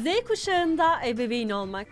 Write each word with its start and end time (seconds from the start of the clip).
Z 0.00 0.24
kuşağında 0.28 1.06
ebeveyn 1.06 1.50
olmak. 1.50 1.86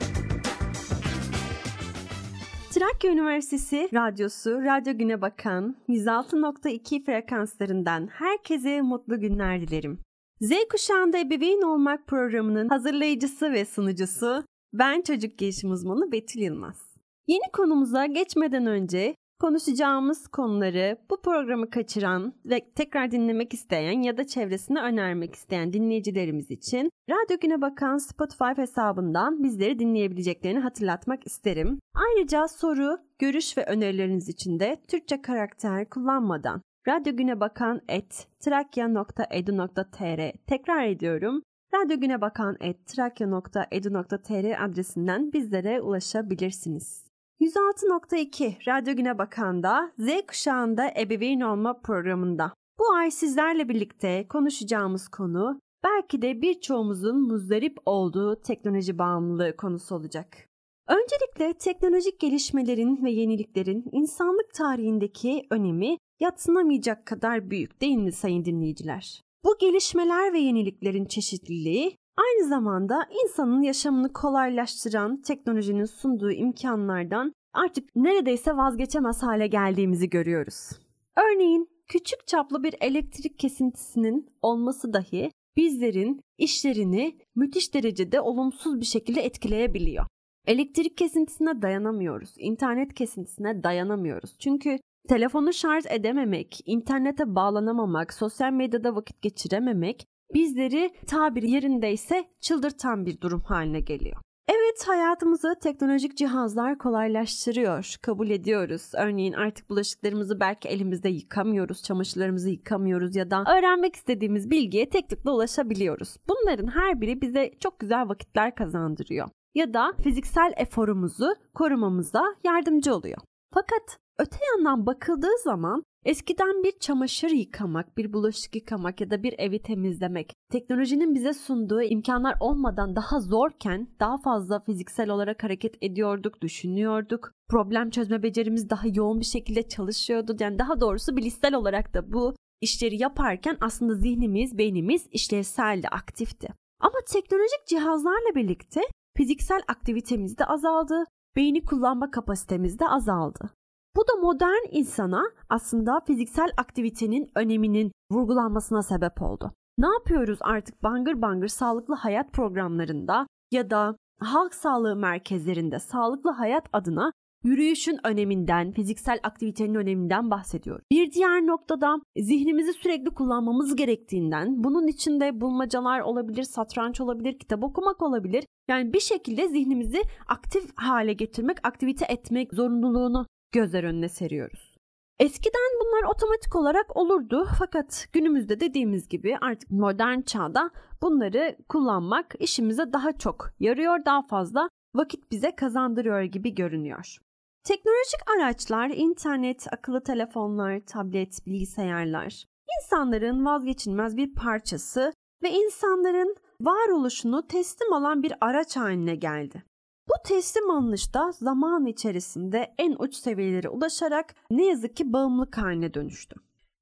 Trakya 2.75 3.13
Üniversitesi 3.13 3.89
Radyosu, 3.95 4.51
Radyo 4.51 4.99
Güne 4.99 5.21
Bakan 5.21 5.77
106.2 5.89 7.05
frekanslarından 7.05 8.07
herkese 8.07 8.81
mutlu 8.81 9.21
günler 9.21 9.61
dilerim. 9.61 9.99
Z 10.41 10.53
kuşağında 10.71 11.19
ebeveyn 11.19 11.63
olmak 11.63 12.07
programının 12.07 12.69
hazırlayıcısı 12.69 13.53
ve 13.53 13.65
sunucusu 13.65 14.45
ben 14.73 15.03
çocuk 15.03 15.39
gelişim 15.39 15.71
uzmanı 15.71 16.13
Betül 16.13 16.41
Yılmaz. 16.41 16.89
Yeni 17.27 17.53
konumuza 17.53 18.07
geçmeden 18.07 18.67
önce 18.67 19.15
konuşacağımız 19.41 20.29
konuları 20.29 20.99
bu 21.11 21.23
programı 21.23 21.71
kaçıran 21.71 22.35
ve 22.45 22.71
tekrar 22.75 23.11
dinlemek 23.11 23.55
isteyen 23.55 24.03
ya 24.03 24.17
da 24.17 24.27
çevresine 24.27 24.81
önermek 24.81 25.35
isteyen 25.35 25.73
dinleyicilerimiz 25.73 26.51
için 26.51 26.91
Radyo 27.11 27.39
Güne 27.41 27.61
Bakan 27.61 27.97
Spotify 27.97 28.57
hesabından 28.57 29.43
bizleri 29.43 29.79
dinleyebileceklerini 29.79 30.59
hatırlatmak 30.59 31.27
isterim. 31.27 31.79
Ayrıca 31.95 32.49
soru, 32.49 32.99
görüş 33.19 33.59
ve 33.59 33.65
önerileriniz 33.65 34.29
için 34.29 34.61
de 34.61 34.77
Türkçe 34.89 35.23
karakter 35.23 35.91
kullanmadan 35.91 36.63
Radyo 36.89 37.17
Güne 37.17 37.41
Bakan 37.41 37.81
et 37.89 38.29
trakya.edu.tr 38.41 40.33
tekrar 40.47 40.85
ediyorum. 40.87 41.43
Radyo 41.75 42.01
Güne 42.01 42.21
Bakan 42.21 42.57
et 42.61 42.87
trakya.edu.tr 42.87 44.65
adresinden 44.65 45.33
bizlere 45.33 45.81
ulaşabilirsiniz. 45.81 47.08
106.2 47.41 48.69
Radyo 48.69 48.97
Güne 48.97 49.19
Bakan'da 49.19 49.93
Z 49.99 50.27
kuşağında 50.27 50.91
ebeveyn 51.01 51.41
olma 51.41 51.81
programında. 51.81 52.53
Bu 52.79 52.93
ay 52.93 53.11
sizlerle 53.11 53.69
birlikte 53.69 54.29
konuşacağımız 54.29 55.09
konu 55.09 55.61
belki 55.85 56.23
de 56.23 56.43
birçoğumuzun 56.43 57.29
muzdarip 57.29 57.79
olduğu 57.87 58.43
teknoloji 58.43 58.99
bağımlılığı 58.99 59.57
konusu 59.57 59.95
olacak. 59.95 60.49
Öncelikle 60.89 61.59
teknolojik 61.59 62.21
gelişmelerin 62.21 63.05
ve 63.05 63.11
yeniliklerin 63.11 63.85
insanlık 63.93 64.55
tarihindeki 64.55 65.47
önemi 65.51 65.97
yatsınamayacak 66.21 67.07
kadar 67.07 67.51
büyük 67.51 67.81
değil 67.81 67.99
mi 67.99 68.13
sayın 68.13 68.45
dinleyiciler? 68.45 69.23
Bu 69.45 69.59
gelişmeler 69.61 70.33
ve 70.33 70.39
yeniliklerin 70.39 71.05
çeşitliliği 71.05 71.97
aynı 72.19 72.49
zamanda 72.49 73.07
insanın 73.25 73.63
yaşamını 73.63 74.13
kolaylaştıran 74.13 75.23
teknolojinin 75.23 75.85
sunduğu 75.85 76.33
imkanlardan 76.33 77.33
artık 77.53 77.97
neredeyse 77.97 78.57
vazgeçemez 78.57 79.23
hale 79.23 79.47
geldiğimizi 79.47 80.11
görüyoruz. 80.11 80.71
Örneğin 81.17 81.69
küçük 81.89 82.27
çaplı 82.27 82.63
bir 82.63 82.75
elektrik 82.81 83.39
kesintisinin 83.39 84.31
olması 84.43 84.93
dahi 84.93 85.31
bizlerin 85.57 86.21
işlerini 86.39 87.19
müthiş 87.37 87.75
derecede 87.75 88.21
olumsuz 88.21 88.81
bir 88.81 88.87
şekilde 88.87 89.21
etkileyebiliyor. 89.21 90.07
Elektrik 90.47 90.97
kesintisine 90.97 91.63
dayanamıyoruz, 91.63 92.35
internet 92.39 92.95
kesintisine 92.95 93.63
dayanamıyoruz. 93.63 94.39
Çünkü 94.39 94.79
telefonu 95.09 95.53
şarj 95.53 95.85
edememek, 95.91 96.61
internete 96.67 97.35
bağlanamamak, 97.35 98.13
sosyal 98.13 98.53
medyada 98.53 98.97
vakit 98.97 99.23
geçirememek 99.23 100.07
bizleri 100.35 100.91
tabiri 101.07 101.51
yerindeyse 101.51 102.25
çıldırtan 102.41 103.07
bir 103.07 103.21
durum 103.21 103.41
haline 103.41 103.81
geliyor. 103.81 104.17
Evet 104.49 104.85
hayatımızı 104.87 105.55
teknolojik 105.63 106.17
cihazlar 106.17 106.79
kolaylaştırıyor, 106.79 107.95
kabul 108.03 108.31
ediyoruz. 108.31 108.93
Örneğin 108.95 109.33
artık 109.33 109.71
bulaşıklarımızı 109.71 110.41
belki 110.41 110.69
elimizde 110.69 111.09
yıkamıyoruz, 111.09 111.83
çamaşırlarımızı 111.83 112.51
yıkamıyoruz 112.51 113.17
ya 113.17 113.31
da 113.31 113.45
öğrenmek 113.59 113.97
istediğimiz 113.97 114.51
bilgiye 114.51 114.89
tek 114.89 115.09
tıkla 115.09 115.33
ulaşabiliyoruz. 115.33 116.17
Bunların 116.29 116.67
her 116.67 117.01
biri 117.01 117.21
bize 117.21 117.51
çok 117.61 117.79
güzel 117.79 118.09
vakitler 118.09 118.55
kazandırıyor 118.55 119.29
ya 119.55 119.75
da 119.75 119.93
fiziksel 120.03 120.53
eforumuzu 120.57 121.35
korumamıza 121.55 122.23
yardımcı 122.45 122.95
oluyor. 122.95 123.19
Fakat 123.55 123.99
öte 124.19 124.37
yandan 124.53 124.87
bakıldığı 124.87 125.39
zaman 125.45 125.83
Eskiden 126.05 126.63
bir 126.63 126.79
çamaşır 126.81 127.31
yıkamak, 127.31 127.97
bir 127.97 128.13
bulaşık 128.13 128.55
yıkamak 128.55 129.01
ya 129.01 129.11
da 129.11 129.23
bir 129.23 129.35
evi 129.39 129.63
temizlemek 129.63 130.33
teknolojinin 130.53 131.15
bize 131.15 131.33
sunduğu 131.33 131.83
imkanlar 131.83 132.37
olmadan 132.41 132.97
daha 132.97 133.21
zorken 133.21 133.89
daha 134.01 134.19
fazla 134.19 134.61
fiziksel 134.61 135.11
olarak 135.11 135.45
hareket 135.45 135.75
ediyorduk, 135.83 136.43
düşünüyorduk. 136.43 137.33
Problem 137.49 137.91
çözme 137.91 138.23
becerimiz 138.23 138.71
daha 138.71 138.87
yoğun 138.95 139.21
bir 139.21 139.25
şekilde 139.25 139.69
çalışıyordu. 139.69 140.37
Yani 140.41 140.59
daha 140.59 140.81
doğrusu 140.81 141.17
bilişsel 141.17 141.55
olarak 141.55 141.95
da 141.95 142.13
bu 142.13 142.35
işleri 142.61 143.03
yaparken 143.03 143.57
aslında 143.61 143.95
zihnimiz, 143.95 144.59
beynimiz 144.59 145.07
işlevseldi, 145.13 145.89
aktifti. 145.89 146.49
Ama 146.81 146.99
teknolojik 147.13 147.67
cihazlarla 147.67 148.35
birlikte 148.35 148.81
fiziksel 149.17 149.63
aktivitemiz 149.69 150.39
de 150.39 150.45
azaldı, 150.45 151.05
beyni 151.37 151.65
kullanma 151.65 152.11
kapasitemiz 152.11 152.79
de 152.79 152.89
azaldı. 152.89 153.51
Bu 153.99 154.03
da 154.03 154.21
modern 154.21 154.77
insana 154.77 155.23
aslında 155.49 156.01
fiziksel 156.07 156.51
aktivitenin 156.57 157.31
öneminin 157.35 157.93
vurgulanmasına 158.11 158.83
sebep 158.83 159.23
oldu. 159.23 159.53
Ne 159.79 159.87
yapıyoruz 159.87 160.39
artık 160.41 160.83
bangır 160.83 161.23
bangır 161.23 161.49
sağlıklı 161.49 161.95
hayat 161.95 162.33
programlarında 162.33 163.27
ya 163.51 163.71
da 163.71 163.97
halk 164.21 164.55
sağlığı 164.55 164.97
merkezlerinde 164.97 165.79
sağlıklı 165.79 166.31
hayat 166.31 166.65
adına 166.73 167.13
yürüyüşün 167.45 167.99
öneminden, 168.05 168.73
fiziksel 168.73 169.19
aktivitenin 169.23 169.75
öneminden 169.75 170.31
bahsediyor. 170.31 170.81
Bir 170.93 171.13
diğer 171.13 171.47
noktada 171.47 172.01
zihnimizi 172.17 172.73
sürekli 172.73 173.11
kullanmamız 173.11 173.77
gerektiğinden, 173.77 174.65
bunun 174.65 174.87
içinde 174.87 175.41
bulmacalar 175.41 176.01
olabilir, 176.01 176.43
satranç 176.43 177.01
olabilir, 177.01 177.39
kitap 177.39 177.65
okumak 177.65 178.03
olabilir. 178.03 178.45
Yani 178.69 178.93
bir 178.93 179.01
şekilde 179.01 179.49
zihnimizi 179.49 180.03
aktif 180.29 180.71
hale 180.77 181.13
getirmek, 181.13 181.59
aktivite 181.67 182.05
etmek 182.09 182.55
zorunluluğunu 182.55 183.27
gözler 183.53 183.85
önüne 183.85 184.09
seriyoruz. 184.09 184.79
Eskiden 185.19 185.81
bunlar 185.81 186.15
otomatik 186.15 186.57
olarak 186.57 186.97
olurdu 186.97 187.49
fakat 187.59 188.09
günümüzde 188.13 188.61
dediğimiz 188.61 189.09
gibi 189.09 189.37
artık 189.41 189.71
modern 189.71 190.21
çağda 190.21 190.71
bunları 191.03 191.57
kullanmak 191.69 192.35
işimize 192.39 192.93
daha 192.93 193.13
çok 193.13 193.51
yarıyor, 193.61 194.05
daha 194.05 194.23
fazla 194.23 194.69
vakit 194.95 195.31
bize 195.31 195.57
kazandırıyor 195.57 196.23
gibi 196.23 196.55
görünüyor. 196.55 197.17
Teknolojik 197.65 198.21
araçlar, 198.37 198.89
internet, 198.89 199.67
akıllı 199.73 200.03
telefonlar, 200.03 200.81
tablet, 200.81 201.47
bilgisayarlar 201.47 202.45
insanların 202.83 203.45
vazgeçilmez 203.45 204.17
bir 204.17 204.35
parçası 204.35 205.13
ve 205.43 205.51
insanların 205.51 206.37
varoluşunu 206.61 207.47
teslim 207.47 207.93
alan 207.93 208.23
bir 208.23 208.33
araç 208.41 208.77
haline 208.77 209.15
geldi. 209.15 209.63
Bu 210.09 210.13
teslim 210.25 210.71
alınışta 210.71 211.33
zaman 211.33 211.87
içerisinde 211.87 212.75
en 212.79 212.97
uç 212.99 213.15
seviyelere 213.15 213.69
ulaşarak 213.69 214.35
ne 214.51 214.67
yazık 214.67 214.97
ki 214.97 215.13
bağımlılık 215.13 215.59
haline 215.59 215.95
dönüştü. 215.95 216.37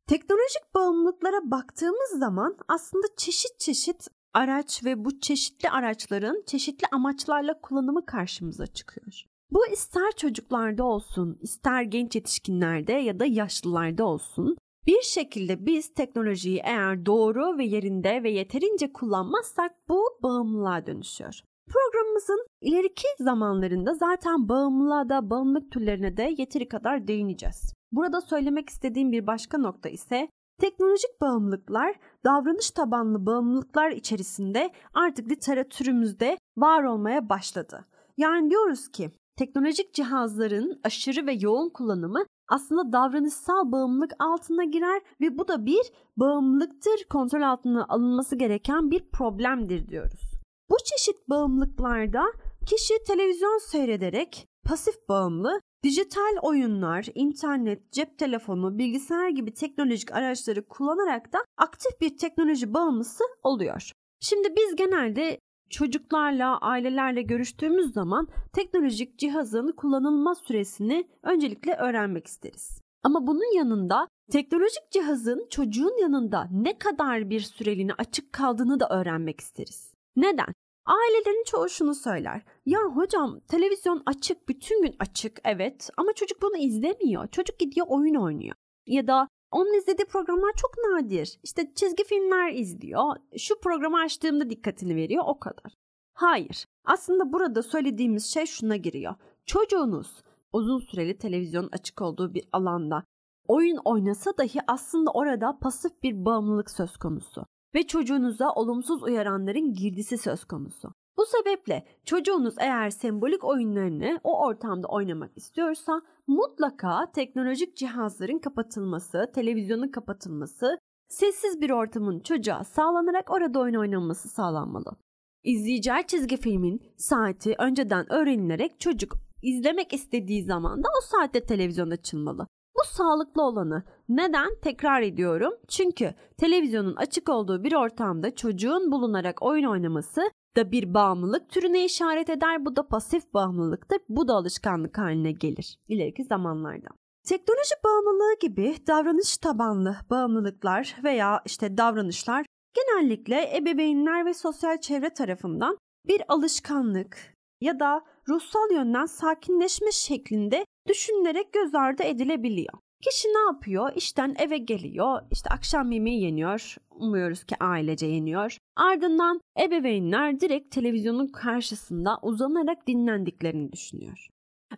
Teknolojik 0.06 0.74
bağımlılıklara 0.74 1.50
baktığımız 1.50 2.18
zaman 2.18 2.56
aslında 2.68 3.06
çeşit 3.16 3.60
çeşit 3.60 4.08
araç 4.34 4.84
ve 4.84 5.04
bu 5.04 5.20
çeşitli 5.20 5.70
araçların 5.70 6.42
çeşitli 6.46 6.86
amaçlarla 6.92 7.60
kullanımı 7.60 8.06
karşımıza 8.06 8.66
çıkıyor. 8.66 9.24
Bu 9.50 9.66
ister 9.66 10.12
çocuklarda 10.16 10.84
olsun, 10.84 11.38
ister 11.40 11.82
genç 11.82 12.14
yetişkinlerde 12.14 12.92
ya 12.92 13.20
da 13.20 13.24
yaşlılarda 13.24 14.04
olsun 14.04 14.56
bir 14.86 15.02
şekilde 15.02 15.66
biz 15.66 15.94
teknolojiyi 15.94 16.60
eğer 16.64 17.06
doğru 17.06 17.58
ve 17.58 17.64
yerinde 17.64 18.22
ve 18.22 18.30
yeterince 18.30 18.92
kullanmazsak 18.92 19.88
bu 19.88 20.18
bağımlılığa 20.22 20.86
dönüşüyor. 20.86 21.40
Programımızın 21.72 22.46
ileriki 22.60 23.08
zamanlarında 23.20 23.94
zaten 23.94 24.48
bağımlılığa 24.48 25.08
da 25.08 25.30
bağımlılık 25.30 25.72
türlerine 25.72 26.16
de 26.16 26.34
yeteri 26.38 26.68
kadar 26.68 27.08
değineceğiz. 27.08 27.72
Burada 27.92 28.20
söylemek 28.20 28.68
istediğim 28.68 29.12
bir 29.12 29.26
başka 29.26 29.58
nokta 29.58 29.88
ise 29.88 30.28
teknolojik 30.60 31.20
bağımlılıklar 31.20 31.96
davranış 32.24 32.70
tabanlı 32.70 33.26
bağımlılıklar 33.26 33.90
içerisinde 33.90 34.70
artık 34.94 35.30
literatürümüzde 35.30 36.38
var 36.56 36.84
olmaya 36.84 37.28
başladı. 37.28 37.84
Yani 38.16 38.50
diyoruz 38.50 38.88
ki 38.88 39.10
teknolojik 39.36 39.94
cihazların 39.94 40.80
aşırı 40.84 41.26
ve 41.26 41.32
yoğun 41.32 41.68
kullanımı 41.68 42.24
aslında 42.48 42.92
davranışsal 42.92 43.72
bağımlılık 43.72 44.12
altına 44.18 44.64
girer 44.64 45.02
ve 45.20 45.38
bu 45.38 45.48
da 45.48 45.66
bir 45.66 45.92
bağımlılıktır, 46.16 47.04
kontrol 47.10 47.42
altına 47.42 47.86
alınması 47.88 48.36
gereken 48.36 48.90
bir 48.90 49.10
problemdir 49.10 49.88
diyoruz. 49.88 50.35
Bu 50.70 50.76
çeşit 50.84 51.28
bağımlılıklarda 51.28 52.24
kişi 52.66 52.94
televizyon 53.06 53.58
seyrederek 53.58 54.46
pasif 54.64 55.08
bağımlı, 55.08 55.60
dijital 55.82 56.36
oyunlar, 56.42 57.06
internet, 57.14 57.92
cep 57.92 58.18
telefonu, 58.18 58.78
bilgisayar 58.78 59.28
gibi 59.28 59.54
teknolojik 59.54 60.12
araçları 60.12 60.68
kullanarak 60.68 61.32
da 61.32 61.38
aktif 61.56 62.00
bir 62.00 62.16
teknoloji 62.16 62.74
bağımlısı 62.74 63.24
oluyor. 63.42 63.90
Şimdi 64.20 64.48
biz 64.56 64.76
genelde 64.76 65.38
çocuklarla, 65.70 66.58
ailelerle 66.58 67.22
görüştüğümüz 67.22 67.92
zaman 67.92 68.28
teknolojik 68.52 69.18
cihazın 69.18 69.72
kullanılma 69.72 70.34
süresini 70.34 71.08
öncelikle 71.22 71.74
öğrenmek 71.74 72.26
isteriz. 72.26 72.80
Ama 73.02 73.26
bunun 73.26 73.56
yanında 73.56 74.08
teknolojik 74.32 74.90
cihazın 74.90 75.46
çocuğun 75.50 76.00
yanında 76.00 76.48
ne 76.50 76.78
kadar 76.78 77.30
bir 77.30 77.40
süreliğine 77.40 77.92
açık 77.98 78.32
kaldığını 78.32 78.80
da 78.80 78.88
öğrenmek 78.88 79.40
isteriz. 79.40 79.95
Neden? 80.16 80.54
Ailelerin 80.86 81.44
çoğu 81.44 81.68
şunu 81.68 81.94
söyler. 81.94 82.42
Ya 82.66 82.80
hocam 82.80 83.40
televizyon 83.40 84.02
açık, 84.06 84.48
bütün 84.48 84.82
gün 84.82 84.96
açık 84.98 85.40
evet 85.44 85.90
ama 85.96 86.12
çocuk 86.12 86.42
bunu 86.42 86.56
izlemiyor. 86.56 87.26
Çocuk 87.26 87.58
gidiyor 87.58 87.86
oyun 87.90 88.14
oynuyor. 88.14 88.54
Ya 88.86 89.06
da 89.06 89.28
onun 89.50 89.78
izlediği 89.78 90.06
programlar 90.06 90.52
çok 90.56 90.70
nadir. 90.78 91.38
İşte 91.42 91.72
çizgi 91.74 92.04
filmler 92.04 92.52
izliyor. 92.52 93.16
Şu 93.38 93.60
programı 93.60 93.98
açtığımda 93.98 94.50
dikkatini 94.50 94.96
veriyor 94.96 95.24
o 95.26 95.38
kadar. 95.38 95.74
Hayır. 96.14 96.64
Aslında 96.84 97.32
burada 97.32 97.62
söylediğimiz 97.62 98.26
şey 98.26 98.46
şuna 98.46 98.76
giriyor. 98.76 99.14
Çocuğunuz 99.46 100.22
uzun 100.52 100.78
süreli 100.78 101.18
televizyon 101.18 101.68
açık 101.72 102.02
olduğu 102.02 102.34
bir 102.34 102.44
alanda 102.52 103.04
oyun 103.48 103.76
oynasa 103.84 104.38
dahi 104.38 104.60
aslında 104.66 105.10
orada 105.10 105.58
pasif 105.58 106.02
bir 106.02 106.24
bağımlılık 106.24 106.70
söz 106.70 106.96
konusu 106.96 107.46
ve 107.76 107.86
çocuğunuza 107.86 108.50
olumsuz 108.50 109.02
uyaranların 109.02 109.74
girdisi 109.74 110.18
söz 110.18 110.44
konusu. 110.44 110.92
Bu 111.18 111.24
sebeple 111.26 111.86
çocuğunuz 112.04 112.54
eğer 112.58 112.90
sembolik 112.90 113.44
oyunlarını 113.44 114.20
o 114.24 114.46
ortamda 114.46 114.88
oynamak 114.88 115.30
istiyorsa 115.36 116.02
mutlaka 116.26 117.12
teknolojik 117.12 117.76
cihazların 117.76 118.38
kapatılması, 118.38 119.30
televizyonun 119.34 119.88
kapatılması, 119.88 120.78
sessiz 121.08 121.60
bir 121.60 121.70
ortamın 121.70 122.20
çocuğa 122.20 122.64
sağlanarak 122.64 123.30
orada 123.30 123.60
oyun 123.60 123.74
oynanması 123.74 124.28
sağlanmalı. 124.28 124.96
İzleyeceği 125.44 126.06
çizgi 126.06 126.36
filmin 126.36 126.80
saati 126.96 127.54
önceden 127.58 128.12
öğrenilerek 128.12 128.80
çocuk 128.80 129.14
izlemek 129.42 129.92
istediği 129.92 130.44
zaman 130.44 130.84
da 130.84 130.88
o 130.98 131.00
saatte 131.06 131.40
televizyon 131.40 131.90
açılmalı. 131.90 132.46
Sağlıklı 132.86 133.42
olanı. 133.42 133.82
Neden? 134.08 134.48
Tekrar 134.62 135.02
ediyorum. 135.02 135.52
Çünkü 135.68 136.14
televizyonun 136.38 136.96
açık 136.96 137.28
olduğu 137.28 137.64
bir 137.64 137.72
ortamda 137.74 138.34
çocuğun 138.34 138.92
bulunarak 138.92 139.42
oyun 139.42 139.64
oynaması 139.64 140.30
da 140.56 140.72
bir 140.72 140.94
bağımlılık 140.94 141.50
türüne 141.50 141.84
işaret 141.84 142.30
eder. 142.30 142.64
Bu 142.64 142.76
da 142.76 142.88
pasif 142.88 143.34
bağımlılıktır. 143.34 143.98
Bu 144.08 144.28
da 144.28 144.34
alışkanlık 144.34 144.98
haline 144.98 145.32
gelir 145.32 145.78
ileriki 145.88 146.24
zamanlarda. 146.24 146.88
Teknoloji 147.28 147.74
bağımlılığı 147.84 148.38
gibi 148.40 148.76
davranış 148.86 149.38
tabanlı 149.38 149.96
bağımlılıklar 150.10 150.96
veya 151.04 151.42
işte 151.46 151.76
davranışlar 151.76 152.46
genellikle 152.74 153.56
ebeveynler 153.56 154.26
ve 154.26 154.34
sosyal 154.34 154.80
çevre 154.80 155.10
tarafından 155.10 155.78
bir 156.08 156.22
alışkanlık 156.28 157.34
ya 157.60 157.80
da 157.80 158.04
ruhsal 158.28 158.70
yönden 158.72 159.06
sakinleşme 159.06 159.92
şeklinde 159.92 160.64
düşünülerek 160.88 161.52
göz 161.52 161.74
ardı 161.74 162.02
edilebiliyor. 162.02 162.72
Kişi 163.02 163.28
ne 163.28 163.52
yapıyor? 163.52 163.92
İşten 163.96 164.34
eve 164.38 164.58
geliyor. 164.58 165.22
İşte 165.30 165.50
akşam 165.50 165.92
yemeği 165.92 166.22
yeniyor. 166.22 166.76
Umuyoruz 166.90 167.44
ki 167.44 167.54
ailece 167.60 168.06
yeniyor. 168.06 168.56
Ardından 168.76 169.40
ebeveynler 169.60 170.40
direkt 170.40 170.70
televizyonun 170.70 171.26
karşısında 171.26 172.18
uzanarak 172.22 172.86
dinlendiklerini 172.86 173.72
düşünüyor. 173.72 174.28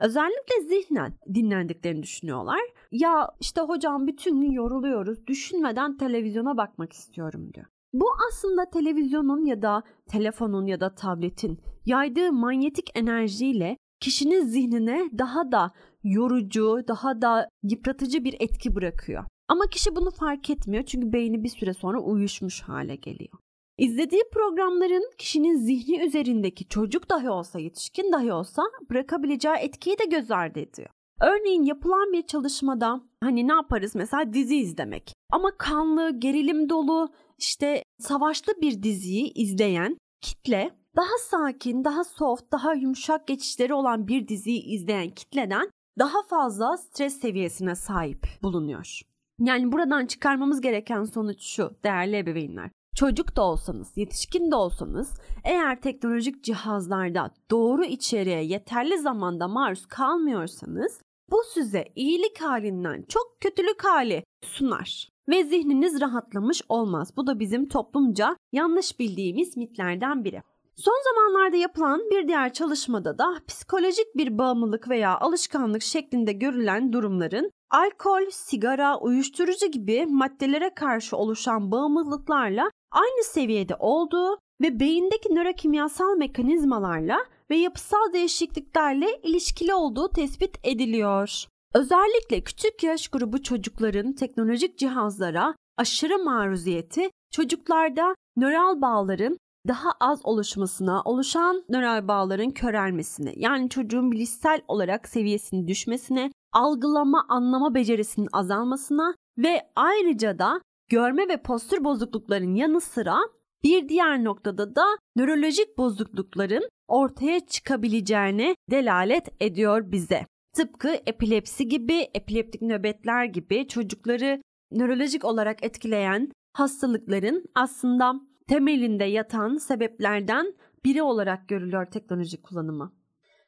Özellikle 0.01 0.61
zihnen 0.69 1.13
dinlendiklerini 1.35 2.03
düşünüyorlar. 2.03 2.61
Ya 2.93 3.29
işte 3.41 3.61
hocam 3.61 4.07
bütün 4.07 4.41
gün 4.41 4.51
yoruluyoruz. 4.51 5.27
Düşünmeden 5.27 5.97
televizyona 5.97 6.57
bakmak 6.57 6.93
istiyorum 6.93 7.55
diyor. 7.55 7.67
Bu 7.93 8.07
aslında 8.29 8.71
televizyonun 8.71 9.45
ya 9.45 9.63
da 9.63 9.83
telefonun 10.09 10.67
ya 10.67 10.81
da 10.81 10.95
tabletin 10.95 11.59
yaydığı 11.87 12.33
manyetik 12.33 12.91
enerjiyle 12.95 13.77
kişinin 14.01 14.45
zihnine 14.45 15.11
daha 15.19 15.53
da 15.53 15.71
yorucu, 16.05 16.85
daha 16.89 17.23
da 17.23 17.49
yıpratıcı 17.63 18.25
bir 18.25 18.37
etki 18.41 18.75
bırakıyor. 18.75 19.25
Ama 19.49 19.67
kişi 19.67 19.97
bunu 19.97 20.11
fark 20.11 20.51
etmiyor 20.51 20.85
çünkü 20.85 21.13
beyni 21.13 21.45
bir 21.45 21.49
süre 21.49 21.75
sonra 21.75 22.01
uyuşmuş 22.01 22.61
hale 22.61 22.97
geliyor. 22.97 23.39
İzlediği 23.79 24.23
programların 24.33 25.11
kişinin 25.19 25.57
zihni 25.57 26.01
üzerindeki 26.07 26.69
çocuk 26.69 27.11
dahi 27.11 27.31
olsa, 27.31 27.59
yetişkin 27.59 28.13
dahi 28.13 28.33
olsa 28.33 28.63
bırakabileceği 28.91 29.55
etkiyi 29.55 29.99
de 29.99 30.05
göz 30.05 30.31
ardı 30.31 30.61
ediyor. 30.61 30.89
Örneğin 31.21 31.63
yapılan 31.63 32.13
bir 32.13 32.23
çalışmada 32.23 33.01
hani 33.23 33.49
ne 33.49 33.53
yaparız 33.53 33.95
mesela 33.95 34.33
dizi 34.33 34.57
izlemek. 34.57 35.13
Ama 35.33 35.51
kanlı, 35.59 36.21
gerilim 36.21 36.69
dolu, 36.69 37.09
işte 37.39 37.83
savaşlı 37.99 38.53
bir 38.61 38.83
diziyi 38.83 39.33
izleyen 39.35 39.97
kitle 40.21 40.71
daha 40.99 41.19
sakin, 41.19 41.85
daha 41.85 42.05
soft, 42.05 42.53
daha 42.53 42.75
yumuşak 42.75 43.27
geçişleri 43.27 43.75
olan 43.75 44.09
bir 44.09 44.29
diziyi 44.29 44.63
izleyen 44.63 45.11
kitleden 45.11 45.71
daha 45.99 46.23
fazla 46.23 46.77
stres 46.77 47.21
seviyesine 47.21 47.75
sahip 47.75 48.27
bulunuyor. 48.43 49.01
Yani 49.41 49.73
buradan 49.73 50.07
çıkarmamız 50.07 50.61
gereken 50.61 51.05
sonuç 51.05 51.43
şu 51.43 51.71
değerli 51.85 52.17
ebeveynler. 52.17 52.71
Çocuk 52.97 53.37
da 53.37 53.43
olsanız, 53.43 53.93
yetişkin 53.97 54.51
de 54.51 54.57
olsanız 54.57 55.21
eğer 55.45 55.81
teknolojik 55.81 56.45
cihazlarda 56.45 57.31
doğru 57.51 57.85
içeriğe 57.85 58.45
yeterli 58.45 58.99
zamanda 58.99 59.49
maruz 59.49 59.87
kalmıyorsanız 59.87 61.01
bu 61.31 61.43
size 61.55 61.85
iyilik 61.97 62.41
halinden 62.41 63.05
çok 63.09 63.37
kötülük 63.41 63.85
hali 63.85 64.25
sunar 64.45 65.09
ve 65.29 65.45
zihniniz 65.45 66.01
rahatlamış 66.01 66.63
olmaz. 66.69 67.13
Bu 67.17 67.27
da 67.27 67.41
bizim 67.41 67.69
toplumca 67.69 68.37
yanlış 68.53 69.01
bildiğimiz 69.01 69.57
mitlerden 69.57 70.25
biri. 70.25 70.43
Son 70.79 71.03
zamanlarda 71.05 71.57
yapılan 71.57 72.01
bir 72.11 72.29
diğer 72.29 72.53
çalışmada 72.53 73.19
da 73.19 73.41
psikolojik 73.47 74.17
bir 74.17 74.39
bağımlılık 74.39 74.89
veya 74.89 75.19
alışkanlık 75.19 75.83
şeklinde 75.83 76.33
görülen 76.33 76.93
durumların 76.93 77.51
alkol, 77.71 78.31
sigara, 78.31 78.99
uyuşturucu 78.99 79.67
gibi 79.67 80.07
maddelere 80.07 80.75
karşı 80.75 81.17
oluşan 81.17 81.71
bağımlılıklarla 81.71 82.71
aynı 82.91 83.25
seviyede 83.25 83.75
olduğu 83.79 84.39
ve 84.63 84.81
beyindeki 84.81 85.35
nörokimyasal 85.35 86.17
mekanizmalarla 86.17 87.19
ve 87.51 87.57
yapısal 87.57 88.13
değişikliklerle 88.13 89.21
ilişkili 89.23 89.75
olduğu 89.75 90.09
tespit 90.09 90.59
ediliyor. 90.65 91.45
Özellikle 91.75 92.41
küçük 92.41 92.83
yaş 92.83 93.09
grubu 93.09 93.43
çocukların 93.43 94.13
teknolojik 94.13 94.79
cihazlara 94.79 95.55
aşırı 95.77 96.19
maruziyeti 96.19 97.11
çocuklarda 97.31 98.15
nöral 98.37 98.81
bağların 98.81 99.39
daha 99.69 99.91
az 100.01 100.21
oluşmasına, 100.25 101.03
oluşan 101.03 101.65
nöral 101.69 102.09
bağların 102.09 102.51
körelmesine, 102.51 103.33
yani 103.37 103.69
çocuğun 103.69 104.13
bilişsel 104.13 104.61
olarak 104.69 105.09
seviyesinin 105.09 105.69
düşmesine, 105.69 106.31
algılama, 106.53 107.27
anlama 107.29 107.75
becerisinin 107.75 108.29
azalmasına 108.33 109.15
ve 109.39 109.71
ayrıca 109.77 110.39
da 110.39 110.61
görme 110.89 111.29
ve 111.29 111.43
postür 111.43 111.85
bozuklukların 111.85 112.55
yanı 112.55 112.81
sıra 112.81 113.19
bir 113.65 113.89
diğer 113.89 114.25
noktada 114.25 114.75
da 114.75 114.85
nörolojik 115.17 115.79
bozuklukların 115.79 116.69
ortaya 116.89 117.47
çıkabileceğine 117.47 118.55
delalet 118.71 119.29
ediyor 119.41 119.93
bize. 119.93 120.27
Tıpkı 120.57 120.89
epilepsi 120.89 121.69
gibi, 121.69 122.07
epileptik 122.15 122.63
nöbetler 122.63 123.25
gibi 123.25 123.69
çocukları 123.69 124.43
nörolojik 124.73 125.25
olarak 125.25 125.65
etkileyen 125.65 126.33
hastalıkların 126.53 127.45
aslında 127.55 128.15
temelinde 128.49 129.05
yatan 129.05 129.57
sebeplerden 129.57 130.55
biri 130.85 131.03
olarak 131.03 131.49
görülüyor 131.49 131.87
teknoloji 131.87 132.43
kullanımı. 132.43 132.93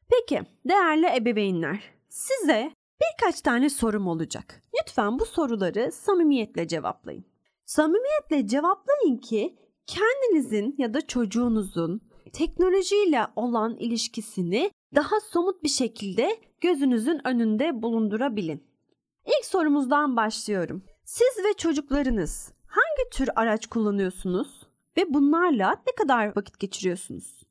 Peki 0.09 0.43
değerli 0.69 1.07
ebeveynler 1.17 1.83
size 2.09 2.73
birkaç 3.01 3.41
tane 3.41 3.71
sorum 3.71 4.07
olacak. 4.07 4.63
Lütfen 4.81 5.19
bu 5.19 5.27
soruları 5.27 5.93
samimiyetle 5.93 6.69
cevaplayın. 6.69 7.25
Samimiyetle 7.67 8.47
cevaplayın 8.47 9.17
ki 9.17 9.57
kendinizin 9.87 10.75
ya 10.79 10.95
da 10.95 11.07
çocuğunuzun 11.07 12.01
teknolojiyle 12.33 13.27
olan 13.37 13.77
ilişkisini 13.77 14.71
daha 14.95 15.21
somut 15.21 15.63
bir 15.63 15.69
şekilde 15.69 16.37
gözünüzün 16.61 17.21
önünde 17.25 17.83
bulundurabilin. 17.83 18.65
İlk 19.27 19.45
sorumuzdan 19.45 20.17
başlıyorum. 20.17 20.83
Siz 21.05 21.45
ve 21.45 21.55
çocuklarınız 21.57 22.53
hangi 22.67 23.11
tür 23.13 23.29
araç 23.37 23.67
kullanıyorsunuz 23.67 24.60
ve 24.97 25.15
bunlarla 25.15 25.71
ne 25.71 25.95
kadar 25.99 26.37
vakit 26.37 26.59
geçiriyorsunuz? 26.59 27.43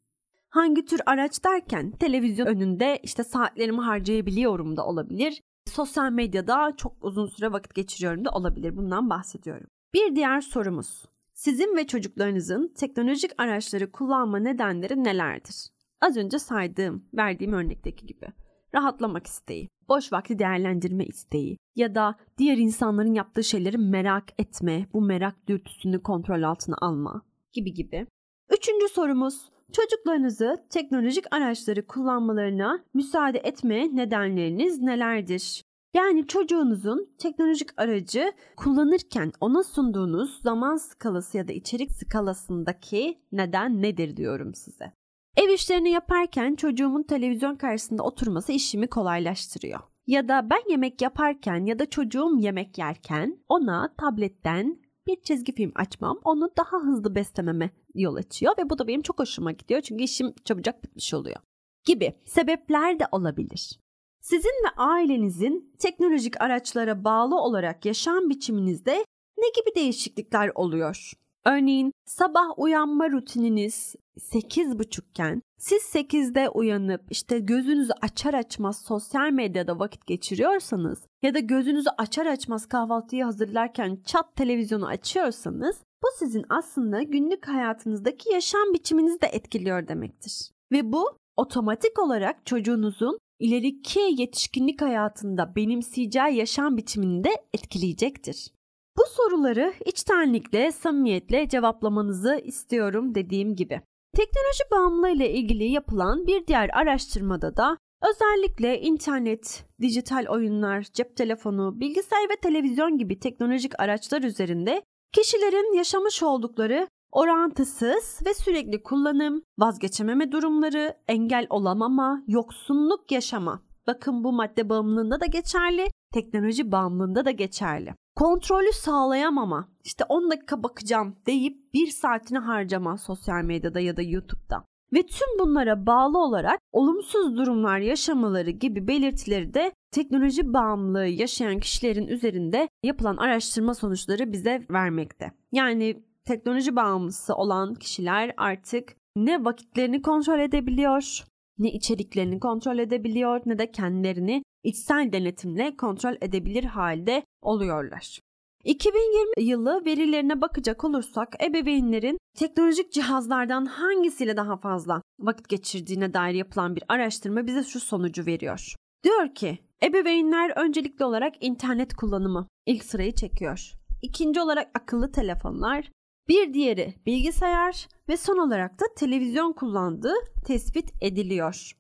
Hangi 0.49 0.85
tür 0.85 1.01
araç 1.05 1.43
derken 1.43 1.91
televizyon 1.91 2.45
önünde 2.45 2.99
işte 3.03 3.23
saatlerimi 3.23 3.81
harcayabiliyorum 3.81 4.77
da 4.77 4.85
olabilir. 4.85 5.41
Sosyal 5.65 6.11
medyada 6.11 6.73
çok 6.77 6.93
uzun 7.01 7.27
süre 7.27 7.51
vakit 7.51 7.75
geçiriyorum 7.75 8.25
da 8.25 8.29
olabilir. 8.29 8.77
Bundan 8.77 9.09
bahsediyorum. 9.09 9.67
Bir 9.93 10.15
diğer 10.15 10.41
sorumuz. 10.41 11.05
Sizin 11.33 11.75
ve 11.75 11.87
çocuklarınızın 11.87 12.73
teknolojik 12.77 13.31
araçları 13.37 13.91
kullanma 13.91 14.39
nedenleri 14.39 15.03
nelerdir? 15.03 15.69
Az 16.01 16.17
önce 16.17 16.39
saydığım, 16.39 17.05
verdiğim 17.13 17.53
örnekteki 17.53 18.05
gibi. 18.05 18.27
Rahatlamak 18.75 19.27
isteği, 19.27 19.69
boş 19.89 20.13
vakti 20.13 20.39
değerlendirme 20.39 21.05
isteği 21.05 21.57
ya 21.75 21.95
da 21.95 22.15
diğer 22.37 22.57
insanların 22.57 23.13
yaptığı 23.13 23.43
şeyleri 23.43 23.77
merak 23.77 24.41
etme, 24.41 24.87
bu 24.93 25.01
merak 25.01 25.47
dürtüsünü 25.47 26.03
kontrol 26.03 26.43
altına 26.43 26.75
alma 26.81 27.21
gibi 27.53 27.73
gibi. 27.73 28.07
Üçüncü 28.49 28.89
sorumuz, 28.89 29.49
çocuklarınızı 29.73 30.65
teknolojik 30.69 31.25
araçları 31.31 31.87
kullanmalarına 31.87 32.83
müsaade 32.93 33.37
etme 33.37 33.95
nedenleriniz 33.95 34.79
nelerdir? 34.79 35.63
Yani 35.93 36.27
çocuğunuzun 36.27 37.15
teknolojik 37.17 37.69
aracı 37.77 38.31
kullanırken 38.57 39.31
ona 39.41 39.63
sunduğunuz 39.63 40.41
zaman 40.41 40.75
skalası 40.75 41.37
ya 41.37 41.47
da 41.47 41.53
içerik 41.53 41.91
skalasındaki 41.91 43.19
neden 43.31 43.81
nedir 43.81 44.17
diyorum 44.17 44.53
size. 44.53 44.91
Ev 45.37 45.49
işlerini 45.49 45.89
yaparken 45.89 46.55
çocuğumun 46.55 47.03
televizyon 47.03 47.55
karşısında 47.55 48.03
oturması 48.03 48.51
işimi 48.51 48.87
kolaylaştırıyor. 48.87 49.79
Ya 50.07 50.27
da 50.27 50.49
ben 50.49 50.69
yemek 50.69 51.01
yaparken 51.01 51.65
ya 51.65 51.79
da 51.79 51.89
çocuğum 51.89 52.37
yemek 52.39 52.77
yerken 52.77 53.39
ona 53.49 53.95
tabletten 53.97 54.79
bir 55.09 55.21
çizgi 55.21 55.55
film 55.55 55.71
açmam 55.75 56.19
onu 56.23 56.51
daha 56.57 56.77
hızlı 56.77 57.15
beslememe 57.15 57.69
yol 57.95 58.15
açıyor 58.15 58.53
ve 58.57 58.69
bu 58.69 58.77
da 58.79 58.87
benim 58.87 59.01
çok 59.01 59.19
hoşuma 59.19 59.51
gidiyor 59.51 59.81
çünkü 59.81 60.03
işim 60.03 60.33
çabucak 60.45 60.83
bitmiş 60.83 61.13
oluyor 61.13 61.37
gibi 61.85 62.13
sebepler 62.25 62.99
de 62.99 63.07
olabilir. 63.11 63.79
Sizin 64.21 64.63
ve 64.65 64.69
ailenizin 64.77 65.75
teknolojik 65.79 66.41
araçlara 66.41 67.03
bağlı 67.03 67.41
olarak 67.41 67.85
yaşam 67.85 68.29
biçiminizde 68.29 69.05
ne 69.37 69.47
gibi 69.55 69.75
değişiklikler 69.75 70.51
oluyor? 70.55 71.11
Örneğin 71.45 71.91
sabah 72.05 72.59
uyanma 72.59 73.11
rutininiz 73.11 73.95
8.30 74.19 75.09
iken 75.09 75.41
siz 75.57 75.81
8'de 75.81 76.49
uyanıp 76.49 77.01
işte 77.09 77.39
gözünüzü 77.39 77.93
açar 78.01 78.33
açmaz 78.33 78.81
sosyal 78.81 79.31
medyada 79.31 79.79
vakit 79.79 80.07
geçiriyorsanız 80.07 80.99
ya 81.21 81.33
da 81.33 81.39
gözünüzü 81.39 81.89
açar 81.97 82.25
açmaz 82.25 82.65
kahvaltıyı 82.65 83.23
hazırlarken 83.23 83.99
çat 84.05 84.35
televizyonu 84.35 84.87
açıyorsanız 84.87 85.77
bu 86.03 86.07
sizin 86.19 86.45
aslında 86.49 87.03
günlük 87.03 87.47
hayatınızdaki 87.47 88.33
yaşam 88.33 88.73
biçiminizi 88.73 89.21
de 89.21 89.27
etkiliyor 89.27 89.87
demektir. 89.87 90.51
Ve 90.71 90.91
bu 90.91 91.17
otomatik 91.37 91.99
olarak 91.99 92.45
çocuğunuzun 92.45 93.19
ileriki 93.39 93.99
yetişkinlik 94.17 94.81
hayatında 94.81 95.55
benimseyeceği 95.55 96.35
yaşam 96.35 96.77
biçimini 96.77 97.23
de 97.23 97.29
etkileyecektir. 97.53 98.51
Bu 98.97 99.03
soruları 99.09 99.73
içtenlikle, 99.85 100.71
samimiyetle 100.71 101.49
cevaplamanızı 101.49 102.41
istiyorum 102.43 103.15
dediğim 103.15 103.55
gibi. 103.55 103.81
Teknoloji 104.19 104.63
bağımlılığı 104.71 105.09
ile 105.09 105.33
ilgili 105.33 105.63
yapılan 105.63 106.27
bir 106.27 106.47
diğer 106.47 106.69
araştırmada 106.73 107.57
da 107.57 107.77
özellikle 108.01 108.81
internet, 108.81 109.65
dijital 109.81 110.25
oyunlar, 110.29 110.85
cep 110.93 111.15
telefonu, 111.15 111.79
bilgisayar 111.79 112.29
ve 112.29 112.35
televizyon 112.41 112.97
gibi 112.97 113.19
teknolojik 113.19 113.79
araçlar 113.79 114.21
üzerinde 114.21 114.81
kişilerin 115.13 115.77
yaşamış 115.77 116.23
oldukları 116.23 116.87
orantısız 117.11 118.19
ve 118.25 118.33
sürekli 118.33 118.83
kullanım, 118.83 119.41
vazgeçememe 119.59 120.31
durumları, 120.31 120.97
engel 121.07 121.47
olamama, 121.49 122.23
yoksunluk 122.27 123.11
yaşama. 123.11 123.61
Bakın 123.87 124.23
bu 124.23 124.33
madde 124.33 124.69
bağımlılığında 124.69 125.21
da 125.21 125.25
geçerli, 125.25 125.87
teknoloji 126.13 126.71
bağımlılığında 126.71 127.25
da 127.25 127.31
geçerli. 127.31 127.93
Kontrolü 128.19 128.71
sağlayamama, 128.73 129.67
işte 129.83 130.03
10 130.09 130.31
dakika 130.31 130.63
bakacağım 130.63 131.15
deyip 131.25 131.73
bir 131.73 131.87
saatini 131.87 132.37
harcama 132.39 132.97
sosyal 132.97 133.43
medyada 133.43 133.79
ya 133.79 133.97
da 133.97 134.01
YouTube'da. 134.01 134.65
Ve 134.93 135.03
tüm 135.05 135.39
bunlara 135.39 135.85
bağlı 135.85 136.17
olarak 136.17 136.59
olumsuz 136.71 137.37
durumlar 137.37 137.79
yaşamaları 137.79 138.49
gibi 138.49 138.87
belirtileri 138.87 139.53
de 139.53 139.71
teknoloji 139.91 140.53
bağımlılığı 140.53 141.05
yaşayan 141.05 141.59
kişilerin 141.59 142.07
üzerinde 142.07 142.69
yapılan 142.83 143.17
araştırma 143.17 143.73
sonuçları 143.73 144.31
bize 144.31 144.65
vermekte. 144.71 145.31
Yani 145.51 146.03
teknoloji 146.25 146.75
bağımlısı 146.75 147.35
olan 147.35 147.73
kişiler 147.73 148.33
artık 148.37 148.95
ne 149.15 149.45
vakitlerini 149.45 150.01
kontrol 150.01 150.39
edebiliyor, 150.39 151.23
ne 151.59 151.71
içeriklerini 151.71 152.39
kontrol 152.39 152.79
edebiliyor 152.79 153.41
ne 153.45 153.59
de 153.59 153.71
kendilerini 153.71 154.43
içsel 154.63 155.13
denetimle 155.13 155.77
kontrol 155.77 156.15
edebilir 156.21 156.63
halde 156.63 157.23
oluyorlar. 157.41 158.19
2020 158.63 159.43
yılı 159.43 159.85
verilerine 159.85 160.41
bakacak 160.41 160.83
olursak 160.83 161.43
ebeveynlerin 161.43 162.17
teknolojik 162.37 162.91
cihazlardan 162.91 163.65
hangisiyle 163.65 164.37
daha 164.37 164.57
fazla 164.57 165.01
vakit 165.19 165.49
geçirdiğine 165.49 166.13
dair 166.13 166.33
yapılan 166.33 166.75
bir 166.75 166.83
araştırma 166.87 167.47
bize 167.47 167.63
şu 167.63 167.79
sonucu 167.79 168.25
veriyor. 168.25 168.75
Diyor 169.03 169.35
ki 169.35 169.59
ebeveynler 169.83 170.57
öncelikli 170.57 171.05
olarak 171.05 171.33
internet 171.41 171.95
kullanımı 171.95 172.47
ilk 172.65 172.83
sırayı 172.83 173.15
çekiyor. 173.15 173.71
İkinci 174.01 174.41
olarak 174.41 174.71
akıllı 174.73 175.11
telefonlar, 175.11 175.91
bir 176.29 176.53
diğeri 176.53 176.93
bilgisayar 177.05 177.87
ve 178.09 178.17
son 178.17 178.37
olarak 178.37 178.79
da 178.79 178.85
televizyon 178.95 179.53
kullandığı 179.53 180.15
tespit 180.45 180.93
ediliyor. 181.01 181.71